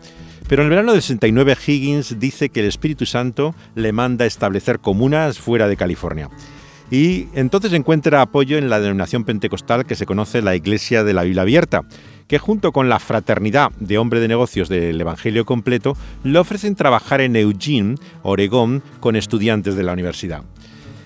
Pero 0.49 0.62
en 0.62 0.67
el 0.67 0.71
verano 0.71 0.93
del 0.93 1.02
69 1.02 1.57
Higgins 1.67 2.19
dice 2.19 2.49
que 2.49 2.61
el 2.61 2.67
Espíritu 2.67 3.05
Santo 3.05 3.55
le 3.75 3.93
manda 3.93 4.25
establecer 4.25 4.81
comunas 4.81 5.38
fuera 5.38 5.69
de 5.69 5.76
California. 5.76 6.31
Y 6.90 7.26
entonces 7.35 7.75
encuentra 7.75 8.23
apoyo 8.23 8.57
en 8.57 8.71
la 8.71 8.81
denominación 8.81 9.25
pentecostal 9.25 9.85
que 9.85 9.95
se 9.95 10.07
conoce 10.07 10.40
la 10.40 10.57
Iglesia 10.57 11.05
de 11.05 11.12
la 11.12 11.25
Biblia 11.25 11.43
Abierta, 11.43 11.83
que 12.28 12.38
junto 12.38 12.73
con 12.73 12.88
la 12.88 12.99
fraternidad 12.99 13.73
de 13.78 13.99
hombre 13.99 14.21
de 14.21 14.28
negocios 14.28 14.71
del 14.71 14.99
Evangelio 14.99 15.45
completo 15.45 15.97
le 16.25 16.38
ofrecen 16.38 16.76
trabajar 16.76 17.21
en 17.21 17.37
Eugene, 17.37 17.97
Oregón, 18.23 18.83
con 19.00 19.17
estudiantes 19.17 19.76
de 19.76 19.83
la 19.83 19.93
universidad. 19.93 20.45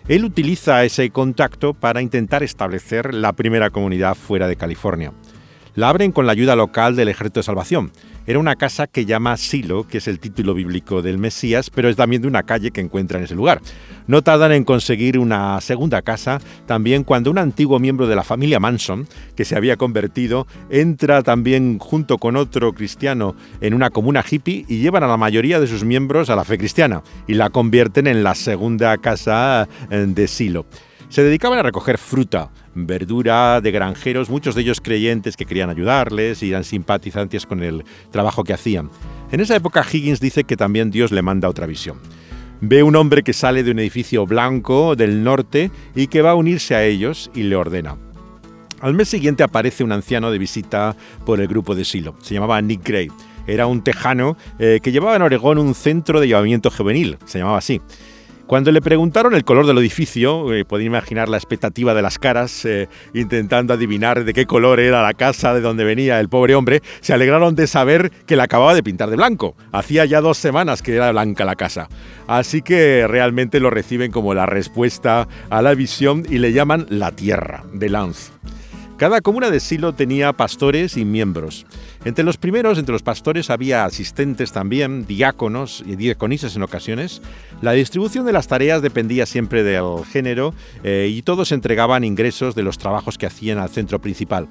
Él 0.06 0.24
utiliza 0.24 0.84
ese 0.84 1.10
contacto 1.10 1.74
para 1.74 2.00
intentar 2.00 2.44
establecer 2.44 3.12
la 3.12 3.32
primera 3.32 3.70
comunidad 3.70 4.14
fuera 4.14 4.46
de 4.46 4.56
California. 4.56 5.12
La 5.74 5.88
abren 5.88 6.12
con 6.12 6.26
la 6.26 6.32
ayuda 6.32 6.54
local 6.54 6.96
del 6.96 7.08
Ejército 7.08 7.40
de 7.40 7.44
Salvación, 7.44 7.92
era 8.26 8.38
una 8.38 8.56
casa 8.56 8.86
que 8.86 9.04
llama 9.04 9.36
Silo, 9.36 9.86
que 9.86 9.98
es 9.98 10.08
el 10.08 10.18
título 10.18 10.54
bíblico 10.54 11.02
del 11.02 11.18
Mesías, 11.18 11.70
pero 11.70 11.88
es 11.88 11.96
también 11.96 12.22
de 12.22 12.28
una 12.28 12.44
calle 12.44 12.70
que 12.70 12.80
encuentra 12.80 13.18
en 13.18 13.24
ese 13.24 13.34
lugar. 13.34 13.60
No 14.06 14.22
tardan 14.22 14.52
en 14.52 14.64
conseguir 14.64 15.18
una 15.18 15.60
segunda 15.60 16.02
casa 16.02 16.40
también 16.66 17.04
cuando 17.04 17.30
un 17.30 17.38
antiguo 17.38 17.78
miembro 17.78 18.06
de 18.06 18.16
la 18.16 18.24
familia 18.24 18.60
Manson, 18.60 19.06
que 19.36 19.44
se 19.44 19.56
había 19.56 19.76
convertido, 19.76 20.46
entra 20.70 21.22
también 21.22 21.78
junto 21.78 22.18
con 22.18 22.36
otro 22.36 22.72
cristiano 22.72 23.34
en 23.60 23.74
una 23.74 23.90
comuna 23.90 24.24
hippie 24.28 24.64
y 24.68 24.78
llevan 24.78 25.04
a 25.04 25.08
la 25.08 25.16
mayoría 25.16 25.60
de 25.60 25.66
sus 25.66 25.84
miembros 25.84 26.30
a 26.30 26.36
la 26.36 26.44
fe 26.44 26.58
cristiana 26.58 27.02
y 27.26 27.34
la 27.34 27.50
convierten 27.50 28.06
en 28.06 28.22
la 28.22 28.34
segunda 28.34 28.96
casa 28.98 29.68
eh, 29.90 30.06
de 30.08 30.28
Silo. 30.28 30.66
Se 31.12 31.22
dedicaban 31.22 31.58
a 31.58 31.62
recoger 31.62 31.98
fruta, 31.98 32.48
verdura 32.74 33.60
de 33.60 33.70
granjeros, 33.70 34.30
muchos 34.30 34.54
de 34.54 34.62
ellos 34.62 34.80
creyentes 34.80 35.36
que 35.36 35.44
querían 35.44 35.68
ayudarles 35.68 36.42
y 36.42 36.48
eran 36.48 36.64
simpatizantes 36.64 37.44
con 37.44 37.62
el 37.62 37.84
trabajo 38.10 38.44
que 38.44 38.54
hacían. 38.54 38.88
En 39.30 39.40
esa 39.40 39.54
época 39.54 39.84
Higgins 39.84 40.20
dice 40.20 40.44
que 40.44 40.56
también 40.56 40.90
Dios 40.90 41.12
le 41.12 41.20
manda 41.20 41.50
otra 41.50 41.66
visión. 41.66 41.98
Ve 42.62 42.82
un 42.82 42.96
hombre 42.96 43.22
que 43.22 43.34
sale 43.34 43.62
de 43.62 43.72
un 43.72 43.80
edificio 43.80 44.24
blanco 44.24 44.96
del 44.96 45.22
norte 45.22 45.70
y 45.94 46.06
que 46.06 46.22
va 46.22 46.30
a 46.30 46.34
unirse 46.34 46.74
a 46.76 46.82
ellos 46.82 47.30
y 47.34 47.42
le 47.42 47.56
ordena. 47.56 47.98
Al 48.80 48.94
mes 48.94 49.08
siguiente 49.08 49.42
aparece 49.42 49.84
un 49.84 49.92
anciano 49.92 50.30
de 50.30 50.38
visita 50.38 50.96
por 51.26 51.42
el 51.42 51.46
grupo 51.46 51.74
de 51.74 51.84
Silo. 51.84 52.14
Se 52.22 52.32
llamaba 52.32 52.62
Nick 52.62 52.88
Gray. 52.88 53.08
Era 53.46 53.66
un 53.66 53.84
tejano 53.84 54.38
eh, 54.58 54.80
que 54.82 54.92
llevaba 54.92 55.16
en 55.16 55.22
Oregón 55.22 55.58
un 55.58 55.74
centro 55.74 56.20
de 56.20 56.28
llevamiento 56.28 56.70
juvenil, 56.70 57.18
se 57.26 57.38
llamaba 57.38 57.58
así. 57.58 57.82
Cuando 58.46 58.70
le 58.70 58.82
preguntaron 58.82 59.34
el 59.34 59.44
color 59.44 59.66
del 59.66 59.78
edificio, 59.78 60.52
eh, 60.52 60.64
podían 60.64 60.88
imaginar 60.88 61.28
la 61.28 61.36
expectativa 61.36 61.94
de 61.94 62.02
las 62.02 62.18
caras, 62.18 62.64
eh, 62.64 62.88
intentando 63.14 63.72
adivinar 63.72 64.24
de 64.24 64.34
qué 64.34 64.46
color 64.46 64.80
era 64.80 65.02
la 65.02 65.14
casa 65.14 65.54
de 65.54 65.60
donde 65.60 65.84
venía 65.84 66.20
el 66.20 66.28
pobre 66.28 66.54
hombre, 66.54 66.82
se 67.00 67.14
alegraron 67.14 67.54
de 67.54 67.66
saber 67.66 68.10
que 68.26 68.36
la 68.36 68.44
acababa 68.44 68.74
de 68.74 68.82
pintar 68.82 69.08
de 69.10 69.16
blanco. 69.16 69.56
Hacía 69.72 70.04
ya 70.04 70.20
dos 70.20 70.38
semanas 70.38 70.82
que 70.82 70.94
era 70.94 71.12
blanca 71.12 71.44
la 71.44 71.56
casa. 71.56 71.88
Así 72.26 72.62
que 72.62 73.06
realmente 73.06 73.60
lo 73.60 73.70
reciben 73.70 74.10
como 74.10 74.34
la 74.34 74.46
respuesta 74.46 75.28
a 75.48 75.62
la 75.62 75.74
visión 75.74 76.24
y 76.28 76.38
le 76.38 76.52
llaman 76.52 76.86
la 76.90 77.12
tierra 77.12 77.64
de 77.72 77.88
Lance. 77.88 78.32
Cada 79.02 79.20
comuna 79.20 79.50
de 79.50 79.58
Silo 79.58 79.94
tenía 79.94 80.32
pastores 80.32 80.96
y 80.96 81.04
miembros. 81.04 81.66
Entre 82.04 82.22
los 82.22 82.36
primeros, 82.36 82.78
entre 82.78 82.92
los 82.92 83.02
pastores, 83.02 83.50
había 83.50 83.84
asistentes 83.84 84.52
también, 84.52 85.08
diáconos 85.08 85.82
y 85.84 85.96
diaconisas 85.96 86.54
en 86.54 86.62
ocasiones. 86.62 87.20
La 87.62 87.72
distribución 87.72 88.26
de 88.26 88.32
las 88.32 88.46
tareas 88.46 88.80
dependía 88.80 89.26
siempre 89.26 89.64
del 89.64 90.04
género 90.04 90.54
eh, 90.84 91.08
y 91.10 91.22
todos 91.22 91.50
entregaban 91.50 92.04
ingresos 92.04 92.54
de 92.54 92.62
los 92.62 92.78
trabajos 92.78 93.18
que 93.18 93.26
hacían 93.26 93.58
al 93.58 93.70
centro 93.70 94.00
principal 94.00 94.46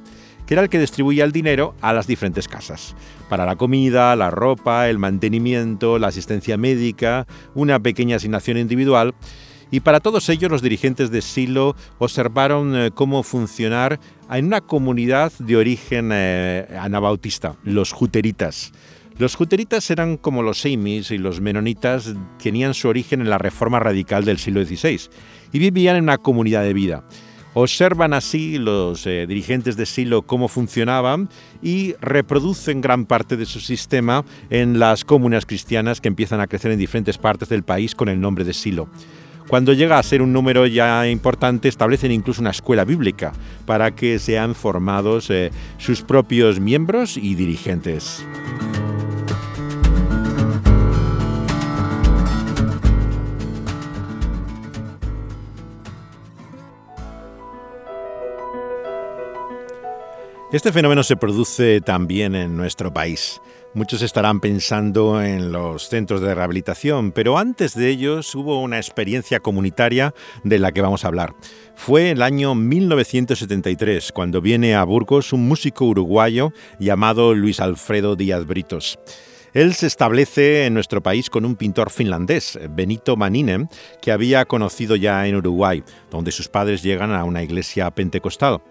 que 0.45 0.55
era 0.55 0.63
el 0.63 0.69
que 0.69 0.79
distribuía 0.79 1.23
el 1.23 1.31
dinero 1.31 1.75
a 1.79 1.93
las 1.93 2.07
diferentes 2.07 2.49
casas, 2.49 2.95
para 3.29 3.45
la 3.45 3.55
comida, 3.55 4.13
la 4.17 4.31
ropa, 4.31 4.89
el 4.89 4.97
mantenimiento, 4.97 5.97
la 5.97 6.07
asistencia 6.07 6.57
médica, 6.57 7.25
una 7.53 7.79
pequeña 7.79 8.17
asignación 8.17 8.57
individual 8.57 9.13
y 9.71 9.79
para 9.79 10.01
todos 10.01 10.27
ellos 10.29 10.51
los 10.51 10.61
dirigentes 10.61 11.09
de 11.09 11.21
Silo 11.21 11.75
observaron 11.97 12.75
eh, 12.75 12.91
cómo 12.93 13.23
funcionar 13.23 13.99
en 14.37 14.45
una 14.45 14.61
comunidad 14.61 15.31
de 15.39 15.57
origen 15.57 16.11
eh, 16.13 16.67
anabautista, 16.79 17.55
los 17.63 17.91
juteritas. 17.91 18.71
Los 19.17 19.35
juteritas 19.35 19.89
eran 19.91 20.17
como 20.17 20.41
los 20.41 20.65
Amis 20.65 21.11
y 21.11 21.17
los 21.17 21.41
menonitas, 21.41 22.13
tenían 22.41 22.73
su 22.73 22.87
origen 22.87 23.21
en 23.21 23.29
la 23.29 23.37
reforma 23.37 23.79
radical 23.79 24.25
del 24.25 24.39
siglo 24.39 24.63
XVI 24.63 24.99
y 25.51 25.59
vivían 25.59 25.97
en 25.97 26.03
una 26.03 26.17
comunidad 26.17 26.63
de 26.63 26.73
vida. 26.73 27.03
Observan 27.53 28.13
así 28.13 28.57
los 28.57 29.05
eh, 29.05 29.25
dirigentes 29.27 29.75
de 29.75 29.85
Silo 29.85 30.21
cómo 30.21 30.47
funcionaban 30.47 31.27
y 31.61 31.95
reproducen 31.99 32.79
gran 32.79 33.05
parte 33.05 33.35
de 33.35 33.45
su 33.45 33.59
sistema 33.59 34.23
en 34.49 34.79
las 34.79 35.03
comunas 35.03 35.45
cristianas 35.45 35.99
que 35.99 36.07
empiezan 36.07 36.39
a 36.39 36.47
crecer 36.47 36.71
en 36.71 36.79
diferentes 36.79 37.17
partes 37.17 37.49
del 37.49 37.63
país 37.63 37.93
con 37.93 38.07
el 38.07 38.21
nombre 38.21 38.45
de 38.45 38.53
Silo. 38.53 38.87
Cuando 39.51 39.73
llega 39.73 39.99
a 39.99 40.03
ser 40.03 40.21
un 40.21 40.31
número 40.31 40.65
ya 40.65 41.05
importante, 41.09 41.67
establecen 41.67 42.13
incluso 42.13 42.39
una 42.39 42.51
escuela 42.51 42.85
bíblica 42.85 43.33
para 43.65 43.91
que 43.91 44.17
sean 44.17 44.55
formados 44.55 45.29
eh, 45.29 45.51
sus 45.77 46.03
propios 46.03 46.61
miembros 46.61 47.17
y 47.17 47.35
dirigentes. 47.35 48.25
Este 60.53 60.71
fenómeno 60.71 61.03
se 61.03 61.17
produce 61.17 61.81
también 61.81 62.35
en 62.35 62.55
nuestro 62.55 62.93
país. 62.93 63.41
Muchos 63.73 64.01
estarán 64.01 64.41
pensando 64.41 65.21
en 65.21 65.53
los 65.53 65.87
centros 65.87 66.19
de 66.19 66.35
rehabilitación, 66.35 67.13
pero 67.13 67.37
antes 67.37 67.73
de 67.73 67.87
ellos 67.87 68.35
hubo 68.35 68.61
una 68.61 68.75
experiencia 68.75 69.39
comunitaria 69.39 70.13
de 70.43 70.59
la 70.59 70.73
que 70.73 70.81
vamos 70.81 71.05
a 71.05 71.07
hablar. 71.07 71.33
Fue 71.73 72.11
el 72.11 72.21
año 72.21 72.53
1973 72.53 74.11
cuando 74.11 74.41
viene 74.41 74.75
a 74.75 74.83
Burgos 74.83 75.31
un 75.31 75.47
músico 75.47 75.85
uruguayo 75.85 76.51
llamado 76.79 77.33
Luis 77.33 77.61
Alfredo 77.61 78.17
Díaz 78.17 78.45
Britos. 78.45 78.99
Él 79.53 79.73
se 79.73 79.87
establece 79.87 80.65
en 80.65 80.73
nuestro 80.73 81.01
país 81.01 81.29
con 81.29 81.45
un 81.45 81.55
pintor 81.55 81.91
finlandés, 81.91 82.59
Benito 82.71 83.15
Maninen, 83.15 83.69
que 84.01 84.11
había 84.11 84.43
conocido 84.43 84.97
ya 84.97 85.25
en 85.27 85.35
Uruguay, 85.37 85.81
donde 86.09 86.33
sus 86.33 86.49
padres 86.49 86.83
llegan 86.83 87.13
a 87.13 87.23
una 87.23 87.41
iglesia 87.41 87.89
pentecostal. 87.91 88.61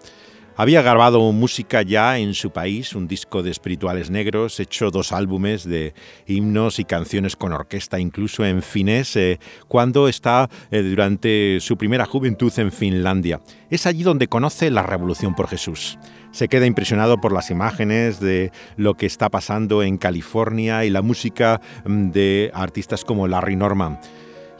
Había 0.61 0.83
grabado 0.83 1.31
música 1.31 1.81
ya 1.81 2.19
en 2.19 2.35
su 2.35 2.51
país, 2.51 2.93
un 2.93 3.07
disco 3.07 3.41
de 3.41 3.49
espirituales 3.49 4.11
negros, 4.11 4.59
hecho 4.59 4.91
dos 4.91 5.11
álbumes 5.11 5.67
de 5.67 5.95
himnos 6.27 6.77
y 6.77 6.85
canciones 6.85 7.35
con 7.35 7.51
orquesta, 7.51 7.99
incluso 7.99 8.45
en 8.45 8.61
finés, 8.61 9.15
eh, 9.15 9.39
cuando 9.67 10.07
está 10.07 10.51
eh, 10.69 10.83
durante 10.83 11.57
su 11.61 11.77
primera 11.77 12.05
juventud 12.05 12.53
en 12.57 12.71
Finlandia. 12.71 13.41
Es 13.71 13.87
allí 13.87 14.03
donde 14.03 14.27
conoce 14.27 14.69
la 14.69 14.83
Revolución 14.83 15.33
por 15.33 15.47
Jesús. 15.47 15.97
Se 16.29 16.47
queda 16.47 16.67
impresionado 16.67 17.19
por 17.19 17.33
las 17.33 17.49
imágenes 17.49 18.19
de 18.19 18.51
lo 18.77 18.93
que 18.93 19.07
está 19.07 19.29
pasando 19.29 19.81
en 19.81 19.97
California 19.97 20.85
y 20.85 20.91
la 20.91 21.01
música 21.01 21.59
mm, 21.85 22.11
de 22.11 22.51
artistas 22.53 23.03
como 23.03 23.27
Larry 23.27 23.55
Norman. 23.55 23.99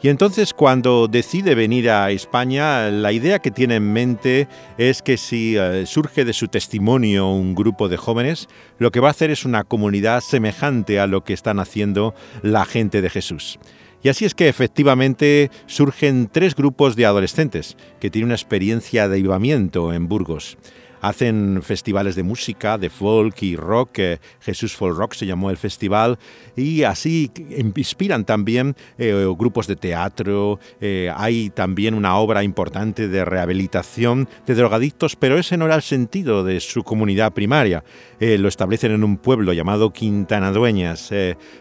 Y 0.02 0.08
entonces 0.08 0.52
cuando 0.52 1.06
decide 1.06 1.54
venir 1.54 1.88
a 1.88 2.10
España, 2.10 2.90
la 2.90 3.12
idea 3.12 3.38
que 3.38 3.52
tiene 3.52 3.76
en 3.76 3.92
mente 3.92 4.48
es 4.76 5.00
que 5.00 5.16
si 5.16 5.56
eh, 5.56 5.86
surge 5.86 6.24
de 6.24 6.32
su 6.32 6.48
testimonio 6.48 7.28
un 7.28 7.54
grupo 7.54 7.88
de 7.88 7.96
jóvenes, 7.96 8.48
lo 8.78 8.90
que 8.90 8.98
va 8.98 9.08
a 9.08 9.12
hacer 9.12 9.30
es 9.30 9.44
una 9.44 9.62
comunidad 9.62 10.20
semejante 10.20 10.98
a 10.98 11.06
lo 11.06 11.22
que 11.22 11.32
están 11.32 11.60
haciendo 11.60 12.14
la 12.42 12.64
gente 12.64 13.00
de 13.00 13.10
Jesús. 13.10 13.60
Y 14.02 14.08
así 14.08 14.24
es 14.24 14.34
que 14.34 14.48
efectivamente 14.48 15.52
surgen 15.66 16.28
tres 16.30 16.56
grupos 16.56 16.96
de 16.96 17.06
adolescentes 17.06 17.76
que 18.00 18.10
tienen 18.10 18.26
una 18.26 18.34
experiencia 18.34 19.06
de 19.06 19.20
avivamiento 19.20 19.92
en 19.92 20.08
Burgos. 20.08 20.58
Hacen 21.02 21.62
festivales 21.62 22.14
de 22.14 22.22
música, 22.22 22.78
de 22.78 22.88
folk 22.88 23.42
y 23.42 23.56
rock. 23.56 23.98
Jesús 24.40 24.76
Folk 24.76 24.96
Rock 24.96 25.14
se 25.14 25.26
llamó 25.26 25.50
el 25.50 25.56
festival. 25.56 26.16
Y 26.54 26.84
así 26.84 27.28
inspiran 27.74 28.24
también 28.24 28.76
eh, 28.98 29.26
grupos 29.36 29.66
de 29.66 29.74
teatro. 29.74 30.60
Eh, 30.80 31.12
hay 31.16 31.50
también 31.50 31.94
una 31.94 32.16
obra 32.18 32.44
importante 32.44 33.08
de 33.08 33.24
rehabilitación 33.24 34.28
de 34.46 34.54
drogadictos, 34.54 35.16
pero 35.16 35.36
ese 35.36 35.56
no 35.56 35.64
era 35.66 35.74
el 35.74 35.82
sentido 35.82 36.44
de 36.44 36.60
su 36.60 36.84
comunidad 36.84 37.32
primaria. 37.32 37.82
Eh, 38.20 38.38
lo 38.38 38.46
establecen 38.46 38.92
en 38.92 39.02
un 39.02 39.16
pueblo 39.16 39.52
llamado 39.52 39.92
Quintana 39.92 40.52
Dueñas. 40.52 41.10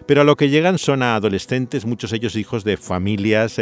pero 0.05 0.21
a 0.21 0.23
lo 0.23 0.35
que 0.35 0.49
llegan 0.49 0.77
son 0.77 1.01
adolescentes, 1.01 1.87
muchos 1.87 2.13
ellos 2.13 2.35
hijos 2.35 2.63
de 2.63 2.77
familias 2.77 3.59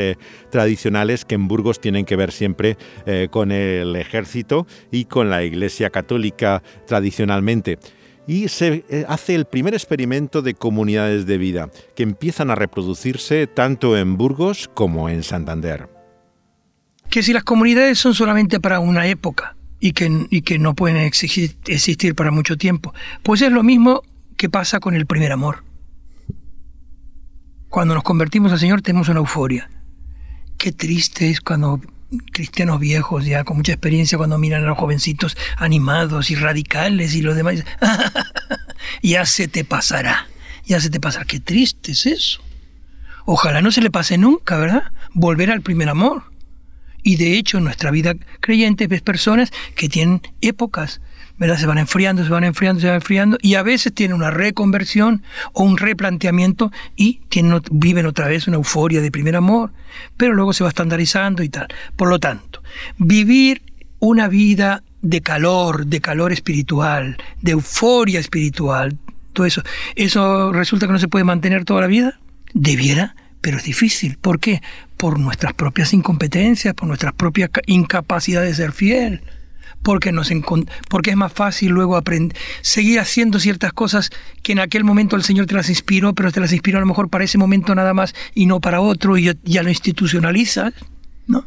tradicionales 0.50 1.24
que 1.24 1.36
en 1.36 1.48
Burgos 1.48 1.80
tienen 1.80 2.04
que 2.04 2.18
ver 2.18 2.34
siempre 2.34 2.78
con 3.32 3.54
el 3.54 3.96
ejército 3.96 4.68
y 4.92 5.06
con 5.06 5.30
la 5.30 5.44
iglesia 5.44 5.69
Católica 5.90 6.62
tradicionalmente. 6.88 7.80
Y 8.28 8.48
se 8.48 8.86
eh, 8.90 9.06
hace 9.08 9.36
el 9.36 9.46
primer 9.46 9.74
experimento 9.74 10.42
de 10.42 10.54
comunidades 10.54 11.26
de 11.26 11.38
vida, 11.38 11.72
que 11.96 12.04
empiezan 12.04 12.52
a 12.52 12.56
reproducirse 12.56 13.48
tanto 13.48 13.98
en 13.98 14.18
Burgos 14.18 14.70
como 14.74 15.10
en 15.10 15.24
Santander. 15.24 15.90
Que 17.10 17.24
si 17.24 17.34
las 17.34 17.44
comunidades 17.44 17.98
son 17.98 18.14
solamente 18.14 18.60
para 18.60 18.80
una 18.80 19.08
época 19.08 19.56
y 19.80 19.94
que, 19.94 20.28
y 20.30 20.42
que 20.42 20.60
no 20.60 20.76
pueden 20.76 20.98
existir 20.98 22.16
para 22.16 22.30
mucho 22.30 22.56
tiempo, 22.56 22.94
pues 23.24 23.42
es 23.42 23.52
lo 23.52 23.64
mismo 23.64 24.04
que 24.38 24.50
pasa 24.50 24.80
con 24.80 24.96
el 24.96 25.06
primer 25.06 25.32
amor. 25.32 25.64
Cuando 27.70 27.94
nos 27.94 28.04
convertimos 28.04 28.52
al 28.52 28.60
Señor 28.60 28.82
tenemos 28.82 29.10
una 29.10 29.20
euforia. 29.20 29.70
Qué 30.58 30.72
triste 30.72 31.30
es 31.30 31.40
cuando 31.40 31.80
cristianos 32.32 32.80
viejos 32.80 33.26
ya 33.26 33.44
con 33.44 33.58
mucha 33.58 33.74
experiencia 33.74 34.18
cuando 34.18 34.38
miran 34.38 34.64
a 34.64 34.68
los 34.68 34.78
jovencitos 34.78 35.38
animados 35.58 36.32
y 36.32 36.36
radicales 36.36 37.16
y 37.16 37.22
los 37.22 37.36
demás, 37.36 37.64
ya 39.02 39.26
se 39.26 39.48
te 39.48 39.64
pasará, 39.64 40.28
ya 40.66 40.80
se 40.80 40.90
te 40.90 41.00
pasará. 41.00 41.26
Qué 41.26 41.40
triste 41.40 41.92
es 41.92 42.06
eso. 42.06 42.42
Ojalá 43.26 43.62
no 43.62 43.72
se 43.72 43.82
le 43.82 43.92
pase 43.92 44.18
nunca, 44.18 44.58
¿verdad? 44.58 44.92
Volver 45.14 45.52
al 45.52 45.62
primer 45.62 45.90
amor. 45.90 46.24
Y 47.04 47.18
de 47.18 47.38
hecho 47.38 47.58
en 47.58 47.64
nuestra 47.64 47.92
vida 47.92 48.16
creyente 48.40 48.88
ves 48.88 49.02
personas 49.02 49.52
que 49.76 49.90
tienen 49.90 50.22
épocas 50.42 51.02
¿verdad? 51.40 51.58
Se 51.58 51.66
van 51.66 51.78
enfriando, 51.78 52.24
se 52.24 52.30
van 52.30 52.44
enfriando, 52.44 52.82
se 52.82 52.88
van 52.88 52.98
enfriando 52.98 53.38
y 53.42 53.56
a 53.56 53.64
veces 53.64 53.94
tienen 53.94 54.16
una 54.16 54.30
reconversión 54.30 55.24
o 55.54 55.64
un 55.64 55.78
replanteamiento 55.78 56.72
y 56.98 57.22
tienen, 57.30 57.62
viven 57.72 58.06
otra 58.06 58.28
vez 58.28 58.48
una 58.48 58.58
euforia 58.58 59.02
de 59.02 59.10
primer 59.10 59.38
amor, 59.38 59.72
pero 60.18 60.34
luego 60.34 60.52
se 60.52 60.64
va 60.64 60.70
estandarizando 60.70 61.42
y 61.42 61.50
tal. 61.50 61.68
Por 61.96 62.10
lo 62.10 62.20
tanto, 62.20 62.62
vivir 62.98 63.62
una 64.00 64.28
vida 64.28 64.84
de 65.02 65.22
calor, 65.22 65.86
de 65.86 66.02
calor 66.02 66.34
espiritual, 66.34 67.18
de 67.42 67.54
euforia 67.54 68.20
espiritual, 68.20 68.98
todo 69.32 69.46
eso, 69.46 69.64
¿eso 69.96 70.52
resulta 70.52 70.88
que 70.88 70.94
no 70.94 71.00
se 71.00 71.08
puede 71.08 71.24
mantener 71.24 71.64
toda 71.64 71.80
la 71.82 71.88
vida? 71.88 72.20
Debiera, 72.54 73.16
pero 73.40 73.58
es 73.58 73.64
difícil. 73.64 74.18
¿Por 74.18 74.42
qué? 74.42 74.62
Por 75.00 75.18
nuestras 75.18 75.54
propias 75.54 75.94
incompetencias, 75.94 76.76
por 76.76 76.88
nuestras 76.88 77.14
propias 77.14 77.50
incapacidades 77.66 78.58
de 78.58 78.64
ser 78.64 78.72
fiel 78.72 79.24
porque, 79.82 80.12
nos 80.12 80.30
porque 80.90 81.12
es 81.12 81.16
más 81.16 81.32
fácil 81.32 81.72
luego 81.72 81.96
aprender, 81.96 82.38
seguir 82.62 83.00
haciendo 83.00 83.40
ciertas 83.40 83.74
cosas 83.74 84.10
que 84.44 84.52
en 84.52 84.60
aquel 84.60 84.84
momento 84.84 85.16
el 85.16 85.24
Señor 85.24 85.46
te 85.46 85.56
las 85.56 85.70
inspiró, 85.70 86.14
pero 86.14 86.32
te 86.32 86.40
las 86.40 86.52
inspiró 86.52 86.78
a 86.78 86.82
lo 86.82 86.88
mejor 86.88 87.10
para 87.10 87.24
ese 87.24 87.38
momento 87.38 87.74
nada 87.76 87.94
más 87.94 88.14
y 88.34 88.46
no 88.46 88.60
para 88.60 88.82
otro 88.82 89.18
y 89.18 89.32
ya 89.44 89.64
lo 89.64 89.70
institucionalizas, 89.70 90.74
¿no? 91.28 91.46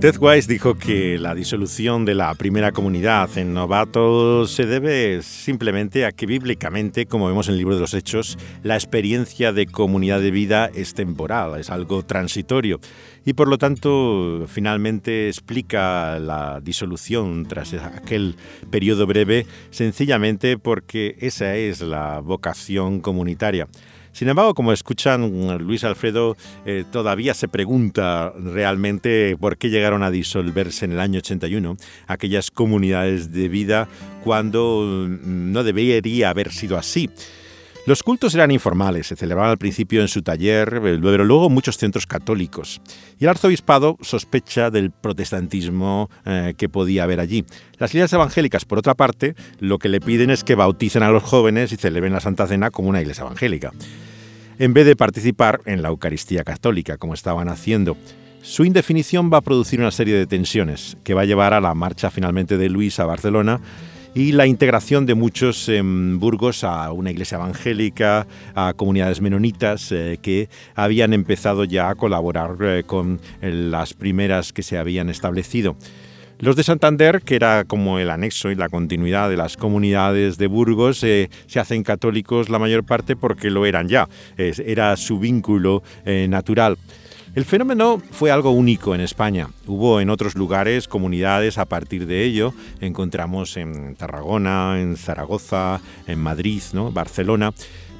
Ted 0.00 0.16
Wise 0.18 0.50
dijo 0.50 0.76
que 0.76 1.18
la 1.18 1.34
disolución 1.34 2.06
de 2.06 2.14
la 2.14 2.34
primera 2.34 2.72
comunidad 2.72 3.36
en 3.36 3.52
Novato 3.52 4.46
se 4.46 4.64
debe 4.64 5.20
simplemente 5.22 6.06
a 6.06 6.12
que 6.12 6.24
bíblicamente, 6.24 7.04
como 7.04 7.26
vemos 7.26 7.48
en 7.48 7.52
el 7.52 7.58
libro 7.58 7.74
de 7.74 7.82
los 7.82 7.92
Hechos, 7.92 8.38
la 8.62 8.76
experiencia 8.76 9.52
de 9.52 9.66
comunidad 9.66 10.22
de 10.22 10.30
vida 10.30 10.70
es 10.74 10.94
temporal, 10.94 11.60
es 11.60 11.68
algo 11.68 12.02
transitorio 12.02 12.80
y 13.26 13.34
por 13.34 13.48
lo 13.48 13.58
tanto 13.58 14.46
finalmente 14.48 15.28
explica 15.28 16.18
la 16.18 16.60
disolución 16.60 17.44
tras 17.46 17.74
aquel 17.74 18.36
periodo 18.70 19.06
breve 19.06 19.44
sencillamente 19.68 20.56
porque 20.56 21.16
esa 21.20 21.56
es 21.56 21.82
la 21.82 22.20
vocación 22.20 23.00
comunitaria. 23.00 23.68
Sin 24.12 24.28
embargo, 24.28 24.54
como 24.54 24.72
escuchan, 24.72 25.58
Luis 25.58 25.84
Alfredo 25.84 26.36
eh, 26.66 26.84
todavía 26.90 27.32
se 27.32 27.48
pregunta 27.48 28.32
realmente 28.36 29.36
por 29.38 29.56
qué 29.56 29.70
llegaron 29.70 30.02
a 30.02 30.10
disolverse 30.10 30.84
en 30.84 30.92
el 30.92 31.00
año 31.00 31.18
81 31.18 31.76
aquellas 32.06 32.50
comunidades 32.50 33.32
de 33.32 33.48
vida 33.48 33.88
cuando 34.24 34.84
mm, 35.08 35.52
no 35.52 35.64
debería 35.64 36.30
haber 36.30 36.52
sido 36.52 36.76
así. 36.76 37.08
Los 37.90 38.04
cultos 38.04 38.36
eran 38.36 38.52
informales, 38.52 39.08
se 39.08 39.16
celebraban 39.16 39.50
al 39.50 39.58
principio 39.58 40.00
en 40.00 40.06
su 40.06 40.22
taller, 40.22 40.80
pero 40.80 41.24
luego 41.24 41.48
en 41.48 41.52
muchos 41.52 41.76
centros 41.76 42.06
católicos. 42.06 42.80
Y 43.18 43.24
el 43.24 43.30
arzobispado 43.30 43.98
sospecha 44.00 44.70
del 44.70 44.92
protestantismo 44.92 46.08
eh, 46.24 46.54
que 46.56 46.68
podía 46.68 47.02
haber 47.02 47.18
allí. 47.18 47.44
Las 47.78 47.92
iglesias 47.92 48.12
evangélicas, 48.12 48.64
por 48.64 48.78
otra 48.78 48.94
parte, 48.94 49.34
lo 49.58 49.80
que 49.80 49.88
le 49.88 50.00
piden 50.00 50.30
es 50.30 50.44
que 50.44 50.54
bauticen 50.54 51.02
a 51.02 51.10
los 51.10 51.24
jóvenes 51.24 51.72
y 51.72 51.76
celebren 51.76 52.12
la 52.12 52.20
Santa 52.20 52.46
Cena 52.46 52.70
como 52.70 52.90
una 52.90 53.00
iglesia 53.00 53.22
evangélica, 53.22 53.72
en 54.60 54.72
vez 54.72 54.86
de 54.86 54.94
participar 54.94 55.60
en 55.64 55.82
la 55.82 55.88
Eucaristía 55.88 56.44
católica, 56.44 56.96
como 56.96 57.14
estaban 57.14 57.48
haciendo. 57.48 57.96
Su 58.40 58.64
indefinición 58.64 59.32
va 59.32 59.38
a 59.38 59.42
producir 59.42 59.80
una 59.80 59.90
serie 59.90 60.14
de 60.14 60.28
tensiones 60.28 60.96
que 61.02 61.14
va 61.14 61.22
a 61.22 61.26
llevar 61.26 61.54
a 61.54 61.60
la 61.60 61.74
marcha 61.74 62.08
finalmente 62.12 62.56
de 62.56 62.68
Luis 62.68 63.00
a 63.00 63.04
Barcelona 63.04 63.60
y 64.14 64.32
la 64.32 64.46
integración 64.46 65.06
de 65.06 65.14
muchos 65.14 65.68
en 65.68 66.18
Burgos 66.18 66.64
a 66.64 66.92
una 66.92 67.10
iglesia 67.10 67.36
evangélica, 67.36 68.26
a 68.54 68.72
comunidades 68.74 69.20
menonitas 69.20 69.92
eh, 69.92 70.18
que 70.20 70.48
habían 70.74 71.12
empezado 71.12 71.64
ya 71.64 71.90
a 71.90 71.94
colaborar 71.94 72.56
eh, 72.60 72.82
con 72.84 73.20
las 73.40 73.94
primeras 73.94 74.52
que 74.52 74.62
se 74.62 74.78
habían 74.78 75.10
establecido. 75.10 75.76
Los 76.38 76.56
de 76.56 76.64
Santander, 76.64 77.20
que 77.20 77.36
era 77.36 77.64
como 77.64 77.98
el 77.98 78.08
anexo 78.08 78.50
y 78.50 78.54
la 78.54 78.70
continuidad 78.70 79.28
de 79.28 79.36
las 79.36 79.58
comunidades 79.58 80.38
de 80.38 80.46
Burgos, 80.46 81.04
eh, 81.04 81.28
se 81.46 81.60
hacen 81.60 81.82
católicos 81.82 82.48
la 82.48 82.58
mayor 82.58 82.82
parte 82.84 83.14
porque 83.14 83.50
lo 83.50 83.66
eran 83.66 83.88
ya, 83.88 84.08
era 84.36 84.96
su 84.96 85.18
vínculo 85.18 85.82
natural. 86.06 86.78
El 87.34 87.44
fenómeno 87.44 88.02
fue 88.10 88.32
algo 88.32 88.50
único 88.50 88.92
en 88.94 89.00
España. 89.00 89.50
Hubo 89.66 90.00
en 90.00 90.10
otros 90.10 90.34
lugares 90.34 90.88
comunidades 90.88 91.58
a 91.58 91.64
partir 91.64 92.06
de 92.06 92.24
ello. 92.24 92.52
Encontramos 92.80 93.56
en 93.56 93.94
Tarragona, 93.94 94.80
en 94.80 94.96
Zaragoza, 94.96 95.80
en 96.08 96.18
Madrid, 96.18 96.62
¿no? 96.72 96.90
Barcelona 96.90 97.52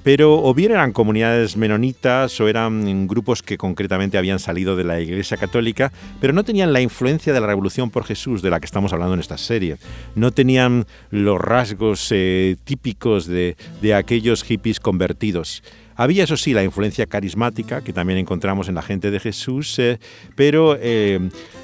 pero 0.02 0.42
o 0.42 0.54
bien 0.54 0.72
eran 0.72 0.92
comunidades 0.92 1.56
menonitas 1.56 2.40
o 2.40 2.48
eran 2.48 3.06
grupos 3.06 3.42
que 3.42 3.58
concretamente 3.58 4.18
habían 4.18 4.38
salido 4.38 4.76
de 4.76 4.84
la 4.84 5.00
Iglesia 5.00 5.36
Católica, 5.36 5.92
pero 6.20 6.32
no 6.32 6.44
tenían 6.44 6.72
la 6.72 6.80
influencia 6.80 7.32
de 7.32 7.40
la 7.40 7.46
Revolución 7.46 7.90
por 7.90 8.04
Jesús 8.04 8.42
de 8.42 8.50
la 8.50 8.60
que 8.60 8.66
estamos 8.66 8.92
hablando 8.92 9.14
en 9.14 9.20
esta 9.20 9.38
serie. 9.38 9.76
No 10.14 10.30
tenían 10.30 10.86
los 11.10 11.38
rasgos 11.40 12.08
eh, 12.10 12.56
típicos 12.64 13.26
de, 13.26 13.56
de 13.82 13.94
aquellos 13.94 14.42
hippies 14.42 14.80
convertidos. 14.80 15.62
Había, 16.00 16.24
eso 16.24 16.38
sí, 16.38 16.54
la 16.54 16.64
influencia 16.64 17.04
carismática 17.04 17.82
que 17.82 17.92
también 17.92 18.18
encontramos 18.18 18.70
en 18.70 18.74
la 18.74 18.80
gente 18.80 19.10
de 19.10 19.20
Jesús, 19.20 19.78
eh, 19.78 19.98
pero 20.34 20.74
eh, 20.80 21.20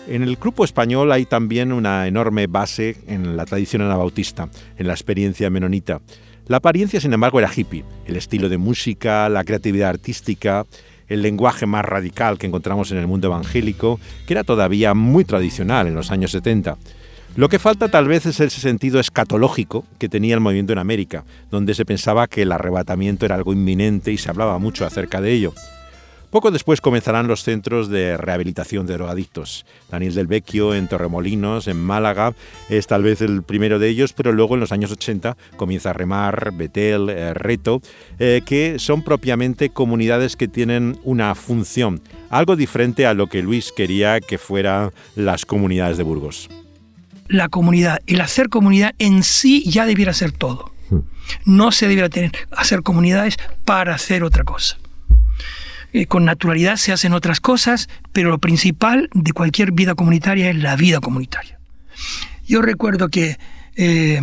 en 0.08 0.22
el 0.22 0.36
grupo 0.36 0.62
español 0.62 1.10
hay 1.10 1.24
también 1.24 1.72
una 1.72 2.06
enorme 2.06 2.46
base 2.46 2.98
en 3.06 3.38
la 3.38 3.46
tradición 3.46 3.80
anabautista, 3.80 4.50
en 4.76 4.88
la 4.88 4.92
experiencia 4.92 5.48
menonita. 5.48 6.02
La 6.48 6.58
apariencia, 6.58 7.00
sin 7.00 7.14
embargo, 7.14 7.38
era 7.38 7.50
hippie. 7.50 7.82
El 8.04 8.16
estilo 8.16 8.50
de 8.50 8.58
música, 8.58 9.26
la 9.30 9.42
creatividad 9.42 9.88
artística, 9.88 10.66
el 11.08 11.22
lenguaje 11.22 11.64
más 11.64 11.86
radical 11.86 12.36
que 12.36 12.46
encontramos 12.46 12.92
en 12.92 12.98
el 12.98 13.06
mundo 13.06 13.28
evangélico, 13.28 13.98
que 14.26 14.34
era 14.34 14.44
todavía 14.44 14.92
muy 14.92 15.24
tradicional 15.24 15.86
en 15.86 15.94
los 15.94 16.10
años 16.10 16.32
70. 16.32 16.76
Lo 17.36 17.50
que 17.50 17.58
falta 17.58 17.88
tal 17.88 18.08
vez 18.08 18.24
es 18.24 18.40
ese 18.40 18.60
sentido 18.60 18.98
escatológico 18.98 19.84
que 19.98 20.08
tenía 20.08 20.32
el 20.32 20.40
movimiento 20.40 20.72
en 20.72 20.78
América, 20.78 21.26
donde 21.50 21.74
se 21.74 21.84
pensaba 21.84 22.28
que 22.28 22.42
el 22.42 22.52
arrebatamiento 22.52 23.26
era 23.26 23.34
algo 23.34 23.52
inminente 23.52 24.10
y 24.10 24.16
se 24.16 24.30
hablaba 24.30 24.58
mucho 24.58 24.86
acerca 24.86 25.20
de 25.20 25.34
ello. 25.34 25.52
Poco 26.30 26.50
después 26.50 26.80
comenzarán 26.80 27.28
los 27.28 27.42
centros 27.42 27.90
de 27.90 28.16
rehabilitación 28.16 28.86
de 28.86 28.94
drogadictos. 28.94 29.66
Daniel 29.90 30.14
del 30.14 30.26
Vecchio 30.28 30.74
en 30.74 30.88
Torremolinos, 30.88 31.68
en 31.68 31.76
Málaga, 31.76 32.32
es 32.70 32.86
tal 32.86 33.02
vez 33.02 33.20
el 33.20 33.42
primero 33.42 33.78
de 33.78 33.90
ellos, 33.90 34.14
pero 34.14 34.32
luego 34.32 34.54
en 34.54 34.60
los 34.60 34.72
años 34.72 34.90
80 34.90 35.36
comienza 35.58 35.92
Remar, 35.92 36.52
Betel, 36.54 37.10
eh, 37.10 37.34
Reto, 37.34 37.82
eh, 38.18 38.40
que 38.46 38.78
son 38.78 39.02
propiamente 39.02 39.68
comunidades 39.68 40.36
que 40.36 40.48
tienen 40.48 40.98
una 41.04 41.34
función, 41.34 42.00
algo 42.30 42.56
diferente 42.56 43.04
a 43.04 43.12
lo 43.12 43.26
que 43.26 43.42
Luis 43.42 43.72
quería 43.72 44.22
que 44.22 44.38
fueran 44.38 44.92
las 45.16 45.44
comunidades 45.44 45.98
de 45.98 46.02
Burgos 46.02 46.48
la 47.28 47.48
comunidad, 47.48 48.00
el 48.06 48.20
hacer 48.20 48.48
comunidad 48.48 48.94
en 48.98 49.22
sí 49.22 49.64
ya 49.68 49.86
debiera 49.86 50.12
ser 50.12 50.32
todo. 50.32 50.72
Hmm. 50.90 51.00
No 51.44 51.72
se 51.72 51.88
debiera 51.88 52.08
tener, 52.08 52.32
hacer 52.50 52.82
comunidades 52.82 53.36
para 53.64 53.94
hacer 53.94 54.22
otra 54.22 54.44
cosa. 54.44 54.78
Eh, 55.92 56.06
con 56.06 56.24
naturalidad 56.24 56.76
se 56.76 56.92
hacen 56.92 57.12
otras 57.12 57.40
cosas, 57.40 57.88
pero 58.12 58.30
lo 58.30 58.38
principal 58.38 59.08
de 59.14 59.32
cualquier 59.32 59.72
vida 59.72 59.94
comunitaria 59.94 60.50
es 60.50 60.56
la 60.56 60.76
vida 60.76 61.00
comunitaria. 61.00 61.58
Yo 62.46 62.62
recuerdo 62.62 63.08
que 63.08 63.38
eh, 63.76 64.20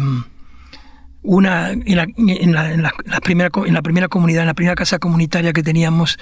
una, 1.24 1.72
en, 1.72 1.96
la, 1.96 2.04
en, 2.04 2.52
la, 2.54 2.94
primera, 3.22 3.50
en 3.66 3.74
la 3.74 3.82
primera 3.82 4.08
comunidad, 4.10 4.42
en 4.42 4.48
la 4.48 4.54
primera 4.54 4.76
casa 4.76 5.00
comunitaria 5.00 5.54
que 5.54 5.64
teníamos, 5.64 6.20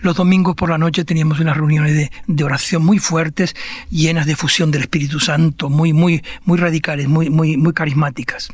los 0.00 0.16
domingos 0.16 0.54
por 0.54 0.70
la 0.70 0.78
noche 0.78 1.04
teníamos 1.04 1.40
unas 1.40 1.56
reuniones 1.56 1.94
de, 1.94 2.10
de, 2.26 2.44
oración 2.44 2.84
muy 2.84 2.98
fuertes, 2.98 3.54
llenas 3.90 4.26
de 4.26 4.36
fusión 4.36 4.70
del 4.70 4.82
Espíritu 4.82 5.18
Santo, 5.20 5.68
muy, 5.68 5.92
muy, 5.92 6.22
muy 6.44 6.58
radicales, 6.58 7.08
muy, 7.08 7.30
muy, 7.30 7.56
muy 7.56 7.72
carismáticas. 7.72 8.48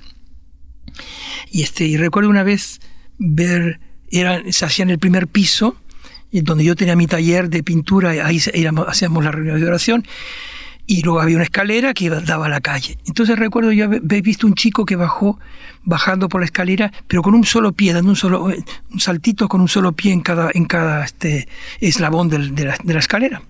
Y, 1.50 1.62
este, 1.62 1.84
y 1.84 1.96
recuerdo 1.96 2.30
una 2.30 2.42
vez 2.42 2.80
ver, 3.18 3.80
era, 4.10 4.42
se 4.50 4.64
hacía 4.64 4.84
en 4.84 4.90
el 4.90 4.98
primer 4.98 5.28
piso, 5.28 5.76
donde 6.32 6.64
yo 6.64 6.76
tenía 6.76 6.96
mi 6.96 7.06
taller 7.06 7.50
de 7.50 7.62
pintura, 7.62 8.10
ahí 8.10 8.38
hacíamos 8.38 9.24
las 9.24 9.34
reuniones 9.34 9.60
de 9.60 9.68
oración, 9.68 10.06
y 10.90 11.02
luego 11.02 11.20
había 11.20 11.36
una 11.36 11.44
escalera 11.44 11.94
que 11.94 12.10
daba 12.10 12.46
a 12.46 12.48
la 12.48 12.60
calle. 12.60 12.98
Entonces 13.06 13.38
recuerdo 13.38 13.70
yo 13.70 13.84
haber 13.84 14.22
visto 14.22 14.44
un 14.44 14.54
chico 14.54 14.84
que 14.84 14.96
bajó, 14.96 15.38
bajando 15.84 16.28
por 16.28 16.40
la 16.40 16.46
escalera, 16.46 16.92
pero 17.06 17.22
con 17.22 17.32
un 17.32 17.44
solo 17.44 17.72
pie, 17.72 17.92
dando 17.92 18.10
un 18.10 18.16
solo 18.16 18.50
eh, 18.50 18.64
un 18.90 18.98
saltito 18.98 19.48
con 19.48 19.60
un 19.60 19.68
solo 19.68 19.92
pie 19.92 20.12
en 20.12 20.20
cada, 20.20 20.50
en 20.52 20.64
cada 20.64 21.04
este, 21.04 21.46
eslabón 21.80 22.28
de, 22.28 22.64
la, 22.64 22.98
escalera. 22.98 23.40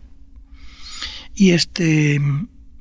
Y 1.34 1.52
este 1.52 2.20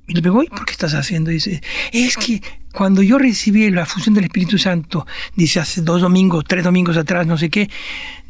y 0.07 0.13
le 0.13 0.21
¿por 0.21 0.65
qué 0.65 0.73
estás 0.73 0.93
haciendo? 0.93 1.31
Y 1.31 1.35
dice, 1.35 1.63
es 1.93 2.17
que 2.17 2.41
cuando 2.79 3.01
yo 3.01 3.17
recibí 3.17 3.69
la 3.71 3.85
fusión 3.85 4.15
del 4.15 4.23
Espíritu 4.23 4.57
Santo, 4.57 5.05
dice 5.35 5.59
hace 5.59 5.81
dos 5.81 5.99
domingos, 5.99 6.45
tres 6.47 6.63
domingos 6.63 6.95
atrás, 6.95 7.27
no 7.27 7.37
sé 7.37 7.49
qué, 7.49 7.69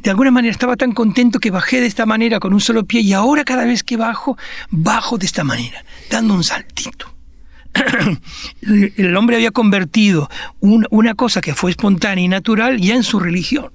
de 0.01 0.09
alguna 0.09 0.31
manera 0.31 0.51
estaba 0.51 0.75
tan 0.75 0.91
contento 0.91 1.39
que 1.39 1.51
bajé 1.51 1.79
de 1.79 1.85
esta 1.85 2.07
manera 2.07 2.39
con 2.39 2.51
un 2.51 2.59
solo 2.59 2.83
pie 2.83 3.01
y 3.01 3.13
ahora 3.13 3.43
cada 3.43 3.63
vez 3.63 3.83
que 3.83 3.95
bajo, 3.95 4.39
bajo 4.71 5.19
de 5.19 5.27
esta 5.27 5.43
manera, 5.43 5.85
dando 6.09 6.33
un 6.33 6.43
saltito. 6.43 7.13
El 8.63 9.15
hombre 9.15 9.35
había 9.35 9.51
convertido 9.51 10.31
una 10.61 11.13
cosa 11.13 11.41
que 11.41 11.53
fue 11.53 11.69
espontánea 11.69 12.25
y 12.25 12.27
natural 12.27 12.79
ya 12.79 12.95
en 12.95 13.03
su 13.03 13.19
religión. 13.19 13.69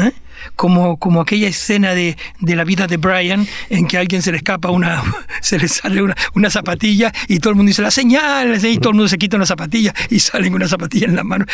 ¿Eh? 0.00 0.12
Como, 0.54 0.98
como 0.98 1.20
aquella 1.20 1.48
escena 1.48 1.94
de, 1.94 2.16
de, 2.40 2.56
la 2.56 2.64
vida 2.64 2.86
de 2.86 2.96
Brian 2.96 3.46
en 3.70 3.86
que 3.86 3.96
a 3.96 4.00
alguien 4.00 4.22
se 4.22 4.30
le 4.30 4.38
escapa 4.38 4.70
una, 4.70 5.02
se 5.42 5.58
le 5.58 5.68
sale 5.68 6.02
una, 6.02 6.16
una 6.34 6.50
zapatilla 6.50 7.12
y 7.26 7.40
todo 7.40 7.50
el 7.50 7.56
mundo 7.56 7.70
dice 7.70 7.82
la 7.82 7.90
señal, 7.90 8.64
y 8.64 8.78
todo 8.78 8.90
el 8.90 8.96
mundo 8.96 9.08
se 9.08 9.18
quita 9.18 9.36
una 9.36 9.46
zapatilla 9.46 9.94
y 10.10 10.20
salen 10.20 10.54
una 10.54 10.68
zapatilla 10.68 11.06
en 11.06 11.16
la 11.16 11.24
mano. 11.24 11.44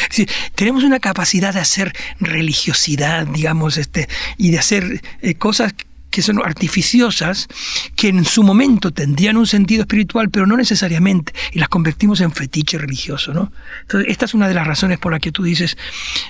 tenemos 0.55 0.85
una 0.85 1.01
capacidad 1.01 1.55
de 1.55 1.61
hacer 1.61 1.93
religiosidad, 2.21 3.27
digamos, 3.27 3.77
este, 3.79 4.09
y 4.37 4.51
de 4.51 4.59
hacer 4.59 5.01
eh, 5.23 5.35
cosas 5.35 5.75
que 6.15 6.23
son 6.23 6.41
artificiosas, 6.45 7.49
que 7.97 8.07
en 8.07 8.25
su 8.25 8.45
momento 8.45 8.93
tendrían 8.93 9.37
un 9.37 9.49
sentido 9.49 9.81
espiritual, 9.81 10.31
pero 10.31 10.47
no 10.47 10.57
necesariamente, 10.57 11.33
y 11.51 11.59
las 11.59 11.69
convertimos 11.69 12.21
en 12.21 12.31
fetiche 12.31 12.79
religioso. 12.79 13.35
¿no? 13.35 13.51
Entonces, 13.83 14.13
esta 14.13 14.27
es 14.27 14.33
una 14.33 14.47
de 14.47 14.55
las 14.55 14.65
razones 14.65 14.99
por 15.01 15.11
las 15.11 15.21
que 15.21 15.33
tú 15.33 15.43
dices, 15.43 15.77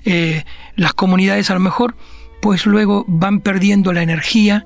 eh, 0.07 0.45
las 0.75 0.95
comunidades 0.95 1.51
a 1.51 1.55
lo 1.55 1.61
mejor, 1.61 1.97
pues 2.41 2.65
luego 2.65 3.05
van 3.07 3.41
perdiendo 3.41 3.93
la 3.93 4.03
energía 4.03 4.65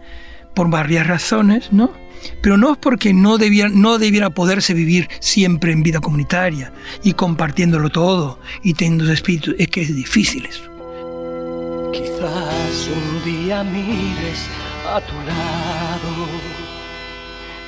por 0.55 0.71
varias 0.71 1.09
razones, 1.09 1.73
¿no? 1.73 1.93
Pero 2.41 2.57
no 2.57 2.73
es 2.73 2.79
porque 2.79 3.13
no 3.13 3.39
debiera, 3.39 3.69
no 3.69 3.99
debiera 3.99 4.31
poderse 4.31 4.73
vivir 4.73 5.09
siempre 5.19 5.73
en 5.73 5.83
vida 5.83 5.99
comunitaria 5.99 6.73
y 7.03 7.15
compartiéndolo 7.15 7.91
todo 7.91 8.39
y 8.63 8.75
teniendo 8.75 9.13
espíritu, 9.13 9.57
es 9.59 9.67
que 9.67 9.83
es 9.83 9.95
difícil 9.97 10.47
eso. 10.47 10.63
Quizás 11.93 12.89
un 12.89 13.25
día 13.25 13.65
mires 13.65 14.47
a 14.95 15.01
tu 15.01 15.15
lado 15.31 16.13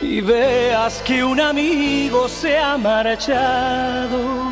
y 0.00 0.20
veas 0.22 1.02
que 1.02 1.22
un 1.22 1.38
amigo 1.40 2.28
se 2.28 2.56
ha 2.56 2.78
marchado 2.78 4.50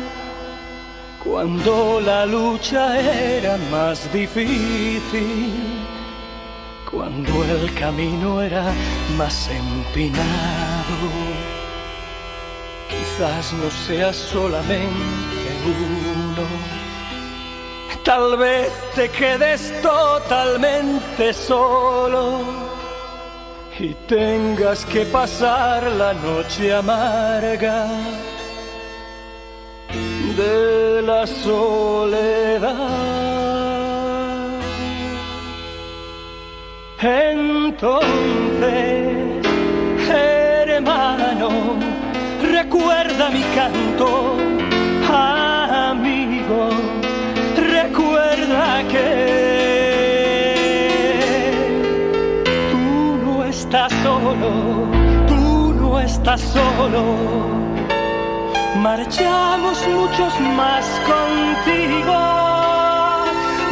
cuando 1.23 1.99
la 1.99 2.25
lucha 2.25 2.99
era 2.99 3.57
más 3.71 4.11
difícil, 4.13 5.53
cuando 6.89 7.43
el 7.43 7.73
camino 7.73 8.41
era 8.41 8.71
más 9.17 9.49
empinado. 9.49 11.09
Quizás 12.87 13.53
no 13.53 13.69
sea 13.69 14.13
solamente 14.13 15.47
uno, 15.65 16.47
tal 18.09 18.37
vez 18.37 18.71
te 18.95 19.07
quedes 19.09 19.71
totalmente 19.83 21.31
solo 21.31 22.41
y 23.77 23.93
tengas 24.07 24.83
que 24.85 25.05
pasar 25.05 25.83
la 25.91 26.13
noche 26.13 26.73
amarga 26.73 27.85
de 30.35 31.03
la 31.03 31.27
soledad. 31.27 32.89
Entonces, 36.99 38.17
hermano, 40.09 41.49
recuerda 42.41 43.29
mi 43.29 43.43
canto, 43.57 44.35
que 48.89 49.39
estás 53.47 53.93
solo, 54.03 54.51
tú 55.27 55.73
no 55.73 55.99
estás 55.99 56.41
solo. 56.41 57.03
Marchamos 58.77 59.77
muchos 59.87 60.33
más 60.57 60.85
contigo, 61.11 62.19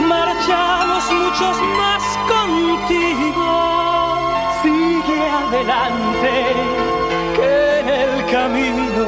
marchamos 0.07 1.03
muchos 1.11 1.57
más 1.81 2.03
contigo. 2.33 3.49
Sigue 4.61 5.19
adelante, 5.41 6.33
que 7.35 7.79
en 7.79 7.87
el 7.89 8.25
camino 8.31 9.07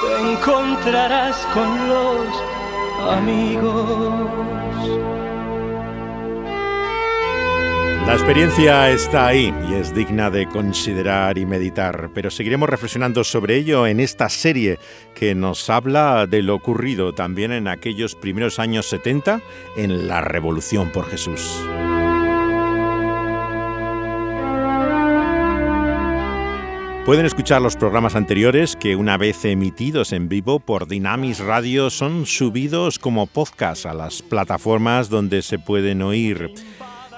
te 0.00 0.10
encontrarás 0.32 1.36
con 1.54 1.68
los 1.88 2.61
amigos. 3.10 4.52
La 8.06 8.14
experiencia 8.14 8.90
está 8.90 9.28
ahí 9.28 9.54
y 9.70 9.74
es 9.74 9.94
digna 9.94 10.28
de 10.28 10.46
considerar 10.46 11.38
y 11.38 11.46
meditar, 11.46 12.10
pero 12.12 12.30
seguiremos 12.30 12.68
reflexionando 12.68 13.22
sobre 13.22 13.56
ello 13.56 13.86
en 13.86 14.00
esta 14.00 14.28
serie 14.28 14.78
que 15.14 15.34
nos 15.34 15.70
habla 15.70 16.26
de 16.26 16.42
lo 16.42 16.56
ocurrido 16.56 17.14
también 17.14 17.52
en 17.52 17.68
aquellos 17.68 18.16
primeros 18.16 18.58
años 18.58 18.86
70 18.86 19.40
en 19.76 20.08
la 20.08 20.20
Revolución 20.20 20.90
por 20.90 21.08
Jesús. 21.08 21.62
Pueden 27.04 27.26
escuchar 27.26 27.60
los 27.60 27.76
programas 27.76 28.14
anteriores 28.14 28.76
que 28.76 28.94
una 28.94 29.16
vez 29.16 29.44
emitidos 29.44 30.12
en 30.12 30.28
vivo 30.28 30.60
por 30.60 30.86
Dynamis 30.86 31.40
Radio 31.40 31.90
son 31.90 32.26
subidos 32.26 32.98
como 32.98 33.26
podcast 33.26 33.86
a 33.86 33.94
las 33.94 34.22
plataformas 34.22 35.08
donde 35.08 35.42
se 35.42 35.58
pueden 35.58 36.02
oír 36.02 36.52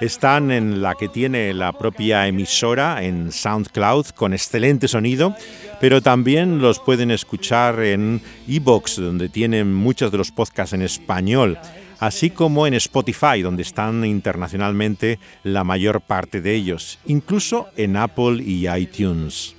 están 0.01 0.51
en 0.51 0.83
la 0.83 0.95
que 0.95 1.09
tiene 1.09 1.55
la 1.55 1.73
propia 1.73 2.27
emisora 2.27 3.03
en 3.03 3.33
SoundCloud 3.33 4.09
con 4.09 4.33
excelente 4.33 4.89
sonido, 4.89 5.35
pero 5.81 6.03
también 6.03 6.61
los 6.61 6.81
pueden 6.81 7.11
escuchar 7.11 7.81
en 7.81 8.21
Evox, 8.49 8.97
donde 8.97 9.29
tienen 9.29 9.73
muchos 9.73 10.11
de 10.11 10.19
los 10.19 10.33
podcasts 10.33 10.73
en 10.73 10.83
español, 10.83 11.59
así 12.01 12.31
como 12.31 12.67
en 12.67 12.75
Spotify, 12.75 13.43
donde 13.43 13.63
están 13.63 14.05
internacionalmente 14.05 15.19
la 15.43 15.65
mayor 15.65 16.01
parte 16.01 16.41
de 16.41 16.55
ellos, 16.55 16.99
incluso 17.07 17.69
en 17.77 17.97
Apple 17.97 18.43
y 18.43 18.69
iTunes. 18.69 19.55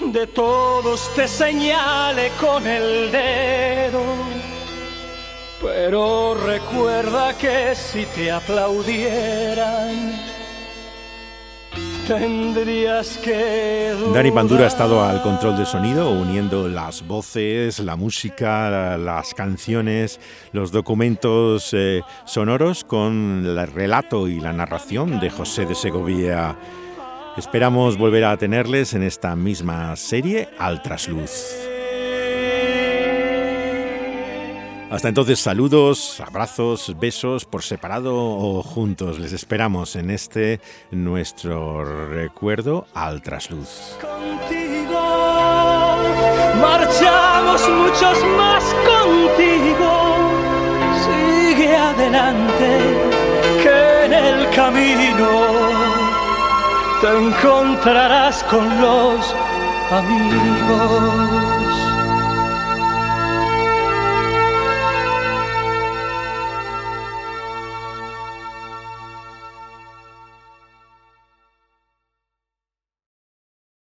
De 0.00 0.26
todos 0.26 1.14
te 1.14 1.28
señale 1.28 2.30
con 2.40 2.66
el 2.66 3.12
dedo 3.12 4.40
pero 5.62 6.34
recuerda 6.34 7.36
que 7.36 7.74
si 7.74 8.06
te 8.06 8.30
aplaudieran, 8.30 10.12
tendrías 12.08 13.18
que. 13.18 13.94
Dani 14.14 14.30
Pandura 14.30 14.64
ha 14.64 14.68
estado 14.68 15.04
al 15.04 15.22
control 15.22 15.58
de 15.58 15.66
sonido, 15.66 16.10
uniendo 16.10 16.66
las 16.66 17.06
voces, 17.06 17.78
la 17.80 17.96
música, 17.96 18.96
las 18.96 19.34
canciones, 19.34 20.18
los 20.52 20.72
documentos 20.72 21.74
eh, 21.74 22.00
sonoros 22.24 22.84
con 22.84 23.44
el 23.44 23.66
relato 23.66 24.28
y 24.28 24.40
la 24.40 24.54
narración 24.54 25.20
de 25.20 25.28
José 25.28 25.66
de 25.66 25.74
Segovia. 25.74 26.56
Esperamos 27.36 27.96
volver 27.96 28.24
a 28.24 28.36
tenerles 28.36 28.94
en 28.94 29.02
esta 29.02 29.36
misma 29.36 29.94
serie 29.96 30.48
al 30.58 30.82
trasluz. 30.82 31.70
Hasta 34.90 35.08
entonces, 35.08 35.38
saludos, 35.38 36.20
abrazos, 36.20 36.96
besos 36.98 37.44
por 37.44 37.62
separado 37.62 38.16
o 38.16 38.62
juntos. 38.64 39.20
Les 39.20 39.32
esperamos 39.32 39.94
en 39.94 40.10
este 40.10 40.60
nuestro 40.90 42.08
recuerdo 42.08 42.88
al 42.92 43.22
trasluz. 43.22 43.96
Contigo 44.00 45.00
marchamos 46.60 47.68
muchos 47.68 48.24
más 48.36 48.64
contigo. 48.84 50.16
Sigue 51.06 51.76
adelante, 51.76 52.78
que 53.62 54.04
en 54.06 54.12
el 54.12 54.50
camino 54.50 55.69
te 57.00 57.08
encontrarás 57.08 58.42
con 58.44 58.80
los 58.80 59.34
amigos. 59.90 61.49